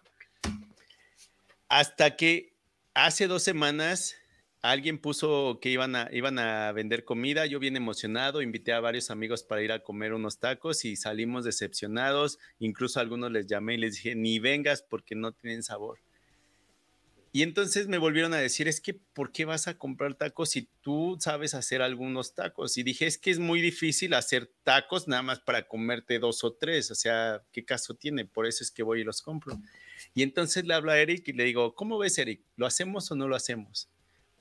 [1.67, 2.53] Hasta que
[2.93, 4.15] hace dos semanas
[4.61, 9.11] alguien puso que iban a, iban a vender comida, yo bien emocionado, invité a varios
[9.11, 13.75] amigos para ir a comer unos tacos y salimos decepcionados, incluso a algunos les llamé
[13.75, 15.99] y les dije, ni vengas porque no tienen sabor.
[17.33, 20.69] Y entonces me volvieron a decir, es que, ¿por qué vas a comprar tacos si
[20.81, 22.77] tú sabes hacer algunos tacos?
[22.77, 26.53] Y dije, es que es muy difícil hacer tacos nada más para comerte dos o
[26.53, 28.25] tres, o sea, ¿qué caso tiene?
[28.25, 29.59] Por eso es que voy y los compro.
[30.15, 32.41] Y entonces le hablo a Eric y le digo, ¿cómo ves, Eric?
[32.55, 33.89] ¿Lo hacemos o no lo hacemos?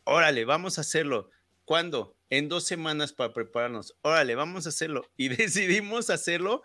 [0.07, 1.31] Órale, vamos a hacerlo.
[1.65, 2.17] ¿Cuándo?
[2.31, 3.97] En dos semanas para prepararnos.
[4.03, 5.11] Órale, vamos a hacerlo.
[5.17, 6.63] Y decidimos hacerlo.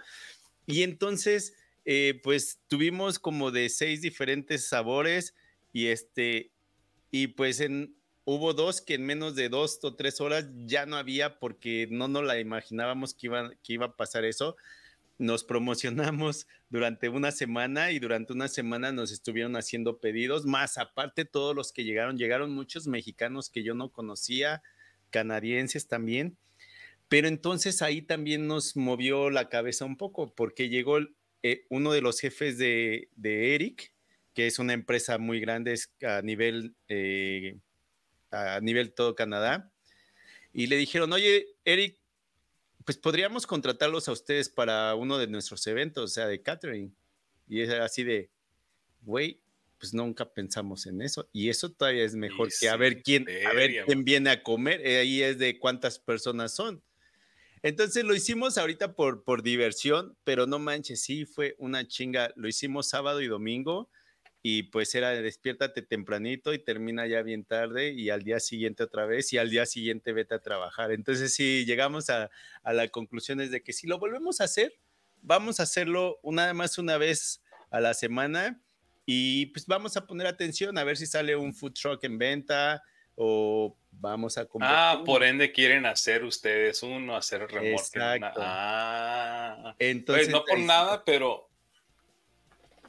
[0.66, 5.36] Y entonces, eh, pues tuvimos como de seis diferentes sabores
[5.74, 6.52] y este,
[7.10, 7.62] y pues
[8.26, 12.08] hubo dos que en menos de dos o tres horas ya no había porque no
[12.08, 14.56] nos la imaginábamos que iba, que iba a pasar eso
[15.22, 21.26] nos promocionamos durante una semana y durante una semana nos estuvieron haciendo pedidos, más aparte
[21.26, 24.64] todos los que llegaron, llegaron muchos mexicanos que yo no conocía,
[25.12, 26.38] canadienses también,
[27.08, 30.98] pero entonces ahí también nos movió la cabeza un poco porque llegó
[31.44, 33.94] eh, uno de los jefes de, Eric,
[34.34, 36.76] que es una empresa muy grande a nivel...
[36.88, 37.58] Eh,
[38.32, 39.72] a nivel todo Canadá.
[40.54, 41.98] Y le dijeron, oye, Eric,
[42.86, 46.96] pues podríamos contratarlos a ustedes para uno de nuestros eventos, o sea, de catering.
[47.48, 48.30] Y es así de,
[49.02, 49.42] güey,
[49.78, 51.28] pues nunca pensamos en eso.
[51.34, 54.86] Y eso todavía es mejor que a ver quién, a ver quién viene a comer.
[54.86, 56.84] Eh, ahí es de cuántas personas son.
[57.64, 62.34] Entonces lo hicimos ahorita por, por diversión, pero no manches, sí fue una chinga.
[62.36, 63.90] Lo hicimos sábado y domingo
[64.44, 68.84] y pues era de despiértate tempranito y termina ya bien tarde y al día siguiente
[68.84, 70.92] otra vez y al día siguiente vete a trabajar.
[70.92, 72.30] Entonces sí, llegamos a,
[72.64, 74.74] a la conclusión de que si lo volvemos a hacer,
[75.22, 78.60] vamos a hacerlo una más una vez a la semana
[79.06, 82.84] y pues vamos a poner atención a ver si sale un food truck en venta
[83.16, 84.74] o vamos a comprar.
[84.74, 87.74] Ah, por ende quieren hacer ustedes uno, hacer remolque.
[87.74, 88.40] Exacto.
[88.42, 91.51] Ah, entonces pues no por nada, pero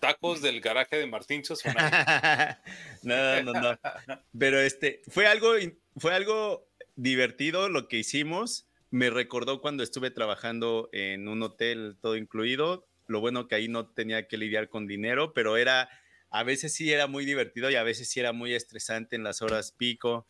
[0.02, 1.44] tacos del garaje de Martín
[3.04, 3.78] no, no, no.
[4.38, 5.52] Pero este, fue algo,
[5.96, 8.66] fue algo divertido lo que hicimos.
[8.90, 12.84] Me recordó cuando estuve trabajando en un hotel todo incluido.
[13.06, 15.88] Lo bueno que ahí no tenía que lidiar con dinero, pero era,
[16.30, 19.40] a veces sí era muy divertido y a veces sí era muy estresante en las
[19.40, 20.26] horas pico.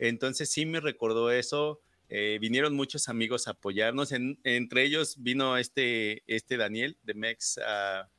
[0.00, 1.80] Entonces sí me recordó eso.
[2.08, 4.10] Eh, vinieron muchos amigos a apoyarnos.
[4.10, 8.10] entre ellos vino este, este Daniel de Mex a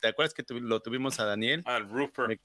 [0.00, 1.62] ¿Te acuerdas que lo tuvimos a Daniel?
[1.66, 2.40] Al Rupert.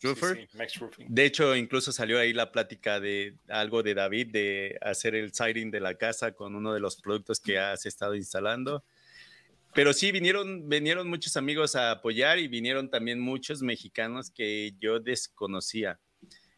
[1.08, 5.72] de hecho, incluso salió ahí la plática de algo de David de hacer el siding
[5.72, 8.84] de la casa con uno de los productos que has estado instalando.
[9.74, 15.00] Pero sí, vinieron, vinieron muchos amigos a apoyar y vinieron también muchos mexicanos que yo
[15.00, 16.00] desconocía.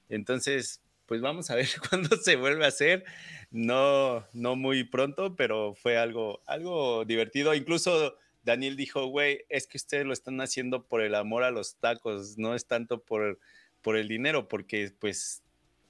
[0.07, 3.03] Entonces, pues vamos a ver cuándo se vuelve a hacer.
[3.51, 7.53] No, no muy pronto, pero fue algo, algo divertido.
[7.53, 8.15] Incluso
[8.49, 12.39] Daniel dijo, güey, es que ustedes lo están haciendo por el amor a los tacos,
[12.39, 13.39] no es tanto por,
[13.83, 15.43] por el dinero, porque pues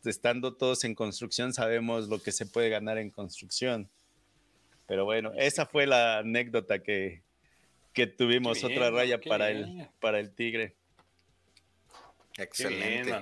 [0.03, 3.89] estando todos en construcción sabemos lo que se puede ganar en construcción.
[4.88, 7.24] Pero bueno, esa fue la anécdota que,
[7.93, 10.76] que tuvimos, otra raya para el, para el tigre.
[12.38, 13.22] Excelente.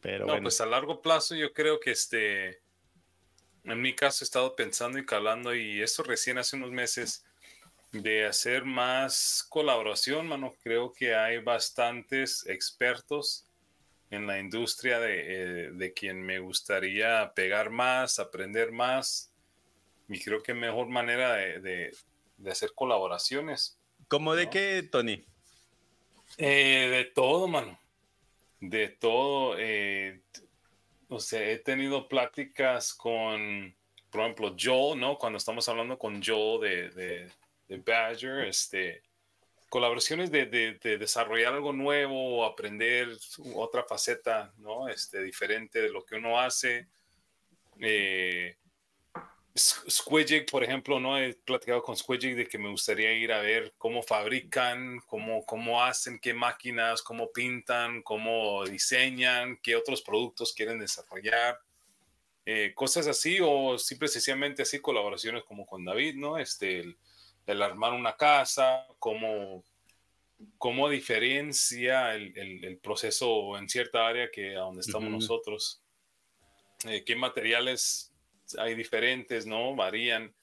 [0.00, 2.60] Pero no, pues a largo plazo yo creo que este,
[3.64, 7.24] en mi caso he estado pensando y calando y eso recién hace unos meses
[7.92, 10.54] de hacer más colaboración, mano.
[10.62, 13.46] Creo que hay bastantes expertos
[14.10, 19.32] en la industria de, eh, de, quien me gustaría pegar más, aprender más.
[20.08, 21.92] Y creo que mejor manera de,
[22.38, 23.78] de, hacer colaboraciones.
[24.08, 25.24] ¿Cómo de qué, Tony?
[26.38, 27.78] Eh, de todo, mano.
[28.60, 29.56] De todo.
[29.58, 30.22] Eh,
[31.08, 33.74] o sea, he tenido pláticas con,
[34.10, 35.18] por ejemplo, Joe, ¿no?
[35.18, 37.30] Cuando estamos hablando con Joe de
[37.68, 39.02] de Badger, este,
[39.68, 43.08] colaboraciones de, de, desarrollar algo nuevo, aprender
[43.54, 44.88] otra faceta, ¿no?
[44.88, 46.88] Este, diferente de lo que uno hace.
[47.80, 48.56] Eh,
[50.50, 51.18] por ejemplo, ¿no?
[51.18, 55.82] He platicado con Squidjig de que me gustaría ir a ver cómo fabrican, cómo, cómo
[55.82, 61.60] hacen, qué máquinas, cómo pintan, cómo diseñan, qué otros productos quieren desarrollar.
[62.46, 66.38] Eh, cosas así o simple sencillamente así colaboraciones como con David, ¿no?
[66.38, 66.96] Este, el,
[67.48, 69.64] el armar una casa, cómo,
[70.58, 75.82] cómo diferencia el, el, proceso en cierta área que a donde estamos nosotros.
[76.84, 78.12] Eh, qué materiales
[78.58, 79.74] hay diferentes, ¿no?
[79.74, 80.34] Varían.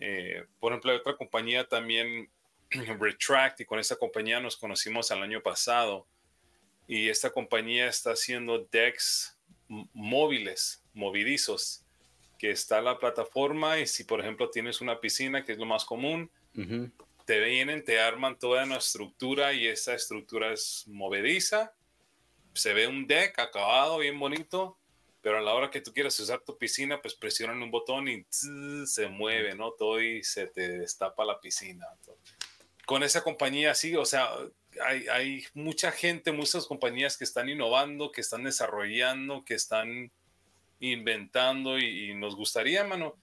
[0.00, 2.30] Eh, por ejemplo, hay otra compañía también,
[2.70, 6.06] Retract, y con esta compañía nos conocimos el año pasado.
[6.86, 9.38] Y esta compañía está haciendo decks
[9.68, 11.84] móviles, movidizos,
[12.38, 15.84] que está la plataforma y si por ejemplo tienes una piscina, que es lo más
[15.84, 16.30] común,
[17.24, 21.72] te vienen, te arman toda una estructura y esa estructura es movediza.
[22.52, 24.78] Se ve un deck acabado, bien bonito,
[25.20, 28.26] pero a la hora que tú quieras usar tu piscina, pues presionan un botón y
[28.30, 29.72] se mueve, ¿no?
[29.72, 31.86] Todo y se te destapa la piscina.
[32.84, 34.28] Con esa compañía, sí, o sea,
[34.86, 40.12] hay, hay, mucha gente, muchas compañías que están innovando, que están desarrollando, que están
[40.80, 43.16] inventando y, y nos gustaría, mano,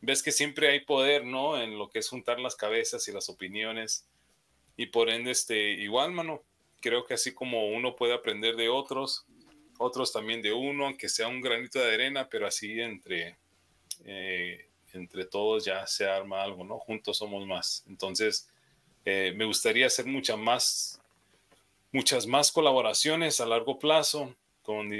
[0.00, 1.60] ves que siempre hay poder, ¿no?
[1.60, 4.06] En lo que es juntar las cabezas y las opiniones.
[4.76, 6.42] Y por ende, este, igual, mano,
[6.80, 9.26] creo que así como uno puede aprender de otros,
[9.78, 13.36] otros también de uno, aunque sea un granito de arena, pero así entre,
[14.04, 16.78] eh, entre todos ya se arma algo, ¿no?
[16.78, 17.84] Juntos somos más.
[17.88, 18.48] Entonces,
[19.04, 21.00] eh, me gustaría hacer muchas más,
[21.92, 24.92] muchas más colaboraciones a largo plazo con...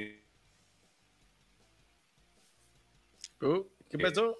[3.41, 4.37] Uh, ¿Qué pasó?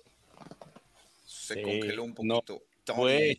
[1.49, 2.63] Se congeló un poquito.
[2.89, 3.39] No, fue,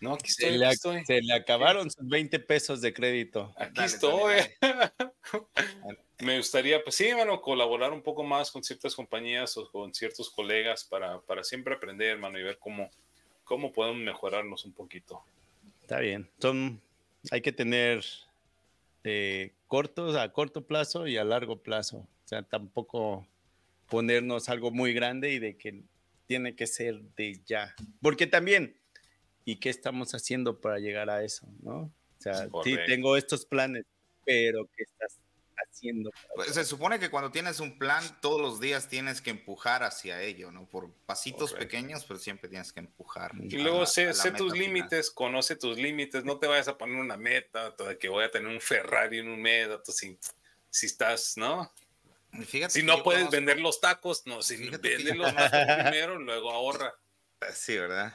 [0.00, 0.50] No, aquí estoy.
[0.50, 1.04] Se, le, estoy.
[1.04, 3.54] se le, acabaron sus 20 pesos de crédito.
[3.56, 4.36] Aquí estoy.
[6.18, 10.30] Me gustaría, pues sí, hermano, colaborar un poco más con ciertas compañías o con ciertos
[10.30, 12.90] colegas para, para siempre aprender, hermano, y ver cómo,
[13.44, 15.22] cómo podemos mejorarnos un poquito.
[15.82, 16.30] Está bien.
[16.38, 16.80] Son,
[17.30, 18.02] hay que tener
[19.04, 21.98] eh, cortos a corto plazo y a largo plazo.
[21.98, 23.26] O sea, tampoco
[23.88, 25.82] ponernos algo muy grande y de que
[26.26, 27.74] tiene que ser de ya.
[28.00, 28.78] Porque también,
[29.44, 31.48] ¿y qué estamos haciendo para llegar a eso?
[31.62, 31.92] ¿no?
[32.18, 33.84] O sea, sí, tengo estos planes,
[34.24, 35.18] pero ¿qué estás
[35.56, 36.10] haciendo?
[36.34, 40.22] Pues, se supone que cuando tienes un plan, todos los días tienes que empujar hacia
[40.22, 40.66] ello, ¿no?
[40.66, 43.32] Por pasitos pequeños, pero siempre tienes que empujar.
[43.40, 47.70] Y luego sé, tus límites, conoce tus límites, no te vayas a poner una meta
[47.70, 50.18] de que voy a tener un Ferrari en un mes, si,
[50.70, 51.72] si estás, ¿no?
[52.68, 55.50] Si no puedes vender los tacos, no, si vendes los tacos
[55.82, 56.94] primero, luego ahorra.
[57.52, 58.14] Sí, ¿verdad?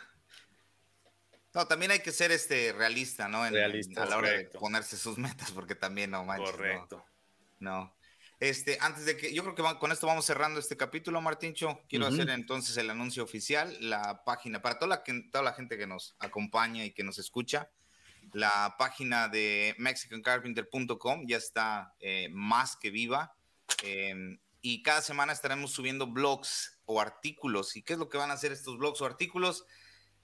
[1.54, 3.48] No, también hay que ser este realista, ¿no?
[3.50, 6.52] realista, a la hora de ponerse sus metas, porque también no manches.
[6.52, 7.06] Correcto.
[7.60, 7.94] No.
[8.40, 11.82] Este, antes de que, yo creo que con esto vamos cerrando este capítulo, Martincho.
[11.88, 15.86] Quiero hacer entonces el anuncio oficial, la página, para toda la, toda la gente que
[15.86, 17.70] nos acompaña y que nos escucha,
[18.34, 23.36] la página de mexicancarpenter.com ya está eh, más que viva
[23.84, 27.76] Em, y cada semana estaremos subiendo blogs o artículos.
[27.76, 29.66] ¿Y qué es lo que van a hacer estos blogs o artículos?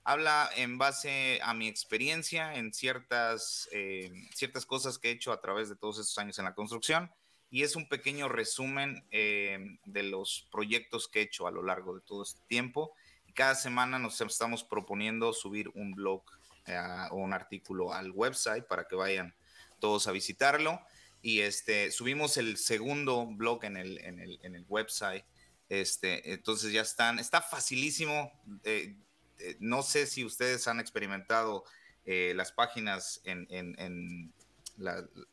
[0.04, 5.42] Habla en base a mi experiencia en ciertas, em, ciertas cosas que he hecho a
[5.42, 7.12] través de todos estos años en la construcción
[7.50, 11.96] y es un pequeño resumen em, de los proyectos que he hecho a lo largo
[11.96, 12.94] de todo este tiempo.
[13.26, 16.24] Y cada semana nos estamos proponiendo subir un blog
[16.66, 16.78] eh,
[17.12, 19.36] o un artículo al website para que vayan
[19.80, 20.82] todos a visitarlo
[21.22, 25.26] y este, subimos el segundo blog en el, en el, en el website.
[25.70, 28.32] Este, entonces ya están, está facilísimo.
[28.64, 28.96] Eh,
[29.40, 31.66] eh, no sé si ustedes han experimentado
[32.06, 34.34] eh, las páginas en, en,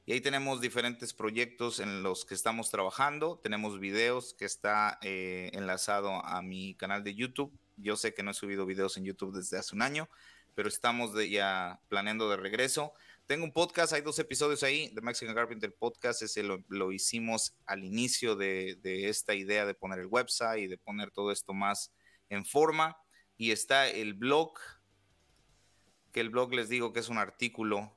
[0.10, 3.40] y ahí tenemos diferentes proyectos en los que estamos trabajando.
[3.44, 7.56] Tenemos videos que está eh, enlazado a mi canal de YouTube.
[7.78, 10.10] Yo sé que no he subido videos en YouTube desde hace un año,
[10.56, 12.92] pero estamos ya planeando de regreso.
[13.28, 16.24] Tengo un podcast, hay dos episodios ahí, de Mexican Carpenter Podcast.
[16.24, 20.80] Ese lo, hicimos al inicio de, de, esta idea de poner el website y de
[20.80, 21.92] poner todo esto más
[22.30, 22.98] en forma
[23.38, 24.54] y está el blog,
[26.12, 27.96] que el blog les digo que es un artículo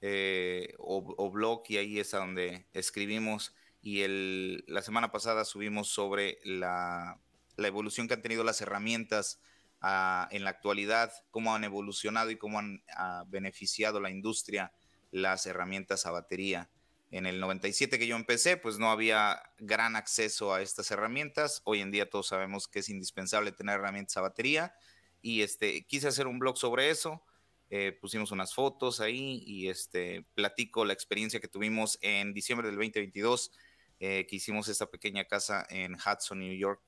[0.00, 5.88] eh, o, blog y ahí es a donde escribimos y el, la semana pasada subimos
[5.88, 7.18] sobre la,
[7.56, 9.40] evolución que han tenido las herramientas
[9.80, 14.72] ah, en la actualidad, cómo han evolucionado y cómo han ah, beneficiado la industria
[15.10, 16.68] las herramientas a batería.
[17.10, 21.62] En el 97 que yo empecé, pues no había gran acceso a estas herramientas.
[21.64, 24.74] Hoy en día todos sabemos que es indispensable tener herramientas a batería.
[25.22, 27.22] Y este, quise hacer un blog sobre eso.
[27.70, 32.76] Eh, pusimos unas fotos ahí y este, platico la experiencia que tuvimos en diciembre del
[32.76, 33.52] 2022,
[33.98, 36.80] eh, que hicimos esta pequeña casa en Hudson, New York,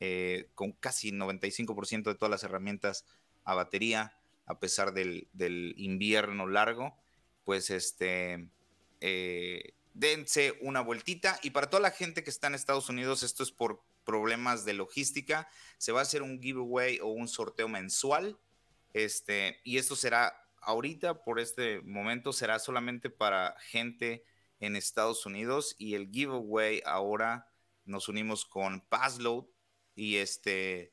[0.00, 3.06] eh, con casi 95% de todas las herramientas
[3.44, 6.96] a batería, a pesar del, del invierno largo.
[7.44, 8.50] Pues este,
[9.00, 11.38] eh, dense una vueltita.
[11.42, 14.74] Y para toda la gente que está en Estados Unidos, esto es por problemas de
[14.74, 18.38] logística, se va a hacer un giveaway o un sorteo mensual.
[18.92, 24.24] Este, y esto será ahorita, por este momento, será solamente para gente
[24.60, 25.74] en Estados Unidos.
[25.78, 27.50] Y el giveaway ahora
[27.84, 29.46] nos unimos con Passload.
[29.94, 30.92] Y este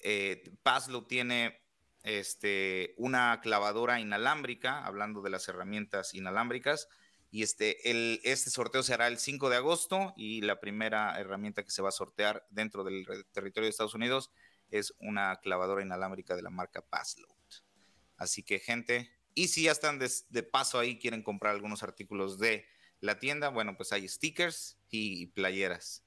[0.00, 1.62] eh, Passload tiene
[2.02, 6.88] este, una clavadora inalámbrica, hablando de las herramientas inalámbricas
[7.34, 11.72] y este, este sorteo se hará el 5 de agosto y la primera herramienta que
[11.72, 14.30] se va a sortear dentro del territorio de Estados Unidos
[14.70, 17.34] es una clavadora inalámbrica de la marca Passload.
[18.16, 22.68] Así que gente, y si ya están de, paso ahí, quieren comprar algunos artículos de
[23.00, 26.04] la tienda, bueno, pues hay stickers y playeras.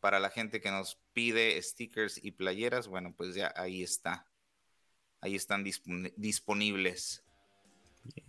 [0.00, 4.30] Para la gente que nos pide stickers y playeras, bueno, pues ya ahí está.
[5.22, 7.25] Ahí están disponibles.
[8.14, 8.22] Qué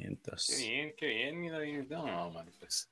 [0.57, 1.59] bien, qué bien, mira,
[1.89, 2.89] no, man, pues.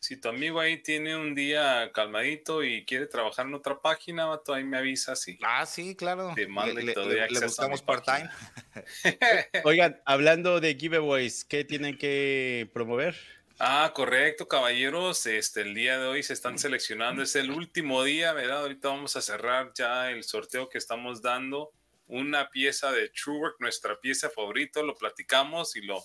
[0.00, 4.54] Si tu amigo ahí tiene un día calmadito y quiere trabajar en otra página, vato,
[4.54, 5.38] ahí me avisas y.
[5.42, 6.32] Ah, sí, claro.
[6.34, 8.30] Te mando le, le, buscamos part-time.
[9.64, 13.14] Oigan, hablando de giveaways, ¿qué tienen que promover?
[13.58, 15.26] Ah, correcto, caballeros.
[15.26, 17.22] Este, el día de hoy se están seleccionando.
[17.22, 18.62] Es el último día, ¿verdad?
[18.62, 21.74] Ahorita vamos a cerrar ya el sorteo que estamos dando.
[22.10, 26.02] Una pieza de Truework, nuestra pieza favorita, lo platicamos y lo,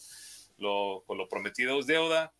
[0.57, 2.32] lo, prometido es deuda.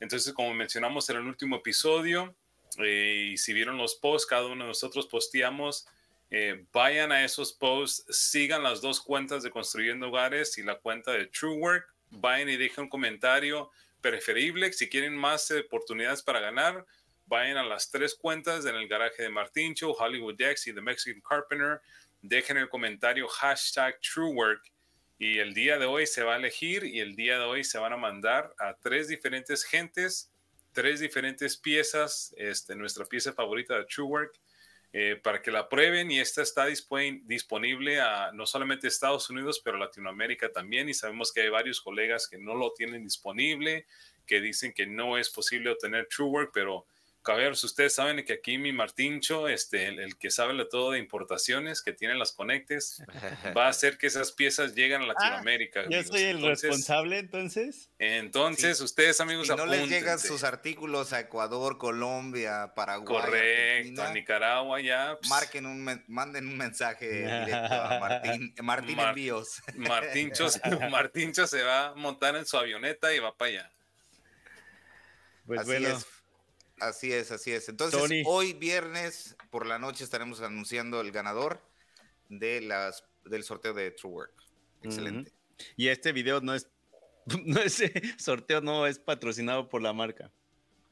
[0.00, 2.34] Entonces, como mencionamos en el último episodio,
[2.78, 5.86] eh, y si vieron los posts, cada uno de nosotros posteamos,
[6.30, 11.12] eh, vayan a esos posts, sigan las dos cuentas de Construyendo Hogares y la cuenta
[11.12, 13.70] de Truework, vayan y dejen un comentario
[14.00, 14.72] preferible.
[14.72, 16.86] Si quieren más oportunidades para ganar,
[17.26, 21.20] vayan a las tres cuentas en el garaje de Martincho, Hollywood Dex y The Mexican
[21.20, 21.80] Carpenter.
[22.22, 24.62] Dejen el comentario hashtag TrueWork
[25.18, 27.78] y el día de hoy se va a elegir y el día de hoy se
[27.78, 30.30] van a mandar a tres diferentes gentes,
[30.72, 34.38] tres diferentes piezas, este, nuestra pieza favorita de TrueWork.
[34.92, 39.78] Eh, para que la prueben y esta está disponible a no solamente Estados Unidos, pero
[39.78, 43.86] Latinoamérica también y sabemos que hay varios colegas que no lo tienen disponible,
[44.26, 46.86] que dicen que no es posible obtener TrueWork, pero
[47.22, 51.82] caballeros, ustedes saben que aquí mi Martincho, este, el, que sabe de todo de importaciones,
[51.82, 53.02] que tiene las conectes,
[53.56, 55.88] va a hacer que esas piezas lleguen a ah, Latinoamérica.
[55.88, 57.90] yo soy el responsable entonces.
[57.98, 64.12] Entonces, ustedes amigos, si no les llegan sus artículos a Ecuador, Colombia, Paraguay, correcto, a
[64.12, 65.16] Nicaragua ya.
[65.20, 67.10] Pues Marquen un, manden un mensaje
[67.44, 69.62] directo a Martín, Martín Envíos.
[69.76, 70.46] Martincho,
[70.90, 73.72] Martincho se va a montar en su avioneta y va para allá.
[75.46, 75.88] Pues bueno.
[75.88, 76.19] Es.
[76.80, 77.68] Así es, así es.
[77.68, 81.60] Entonces, hoy viernes por la noche estaremos anunciando el ganador
[82.28, 84.34] de las, del sorteo de True Work.
[84.82, 85.32] Excelente.
[85.76, 86.68] Y este video no es,
[87.44, 90.32] no ese sorteo no es patrocinado por la marca.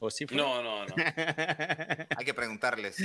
[0.01, 0.95] ¿O sí No, no, no.
[2.17, 2.97] Hay que preguntarles.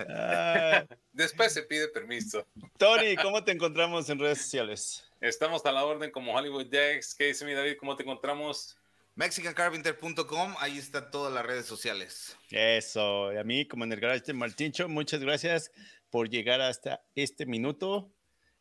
[0.00, 0.84] Ah.
[1.12, 2.44] Después se pide permiso.
[2.76, 5.04] Tony, ¿cómo te encontramos en redes sociales?
[5.20, 7.14] Estamos a la orden como Hollywood Dex.
[7.14, 7.76] ¿Qué dice mi David?
[7.78, 8.79] ¿Cómo te encontramos?
[9.16, 12.36] MexicanCarpenter.com, ahí están todas las redes sociales.
[12.50, 15.70] Eso, a mí como en el garage de Martincho, muchas gracias
[16.10, 18.12] por llegar hasta este minuto.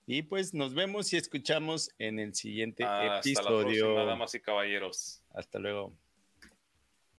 [0.05, 3.11] Y pues nos vemos y escuchamos en el siguiente episodio.
[3.19, 5.21] Hasta la próxima, damas y caballeros.
[5.35, 5.93] Hasta luego.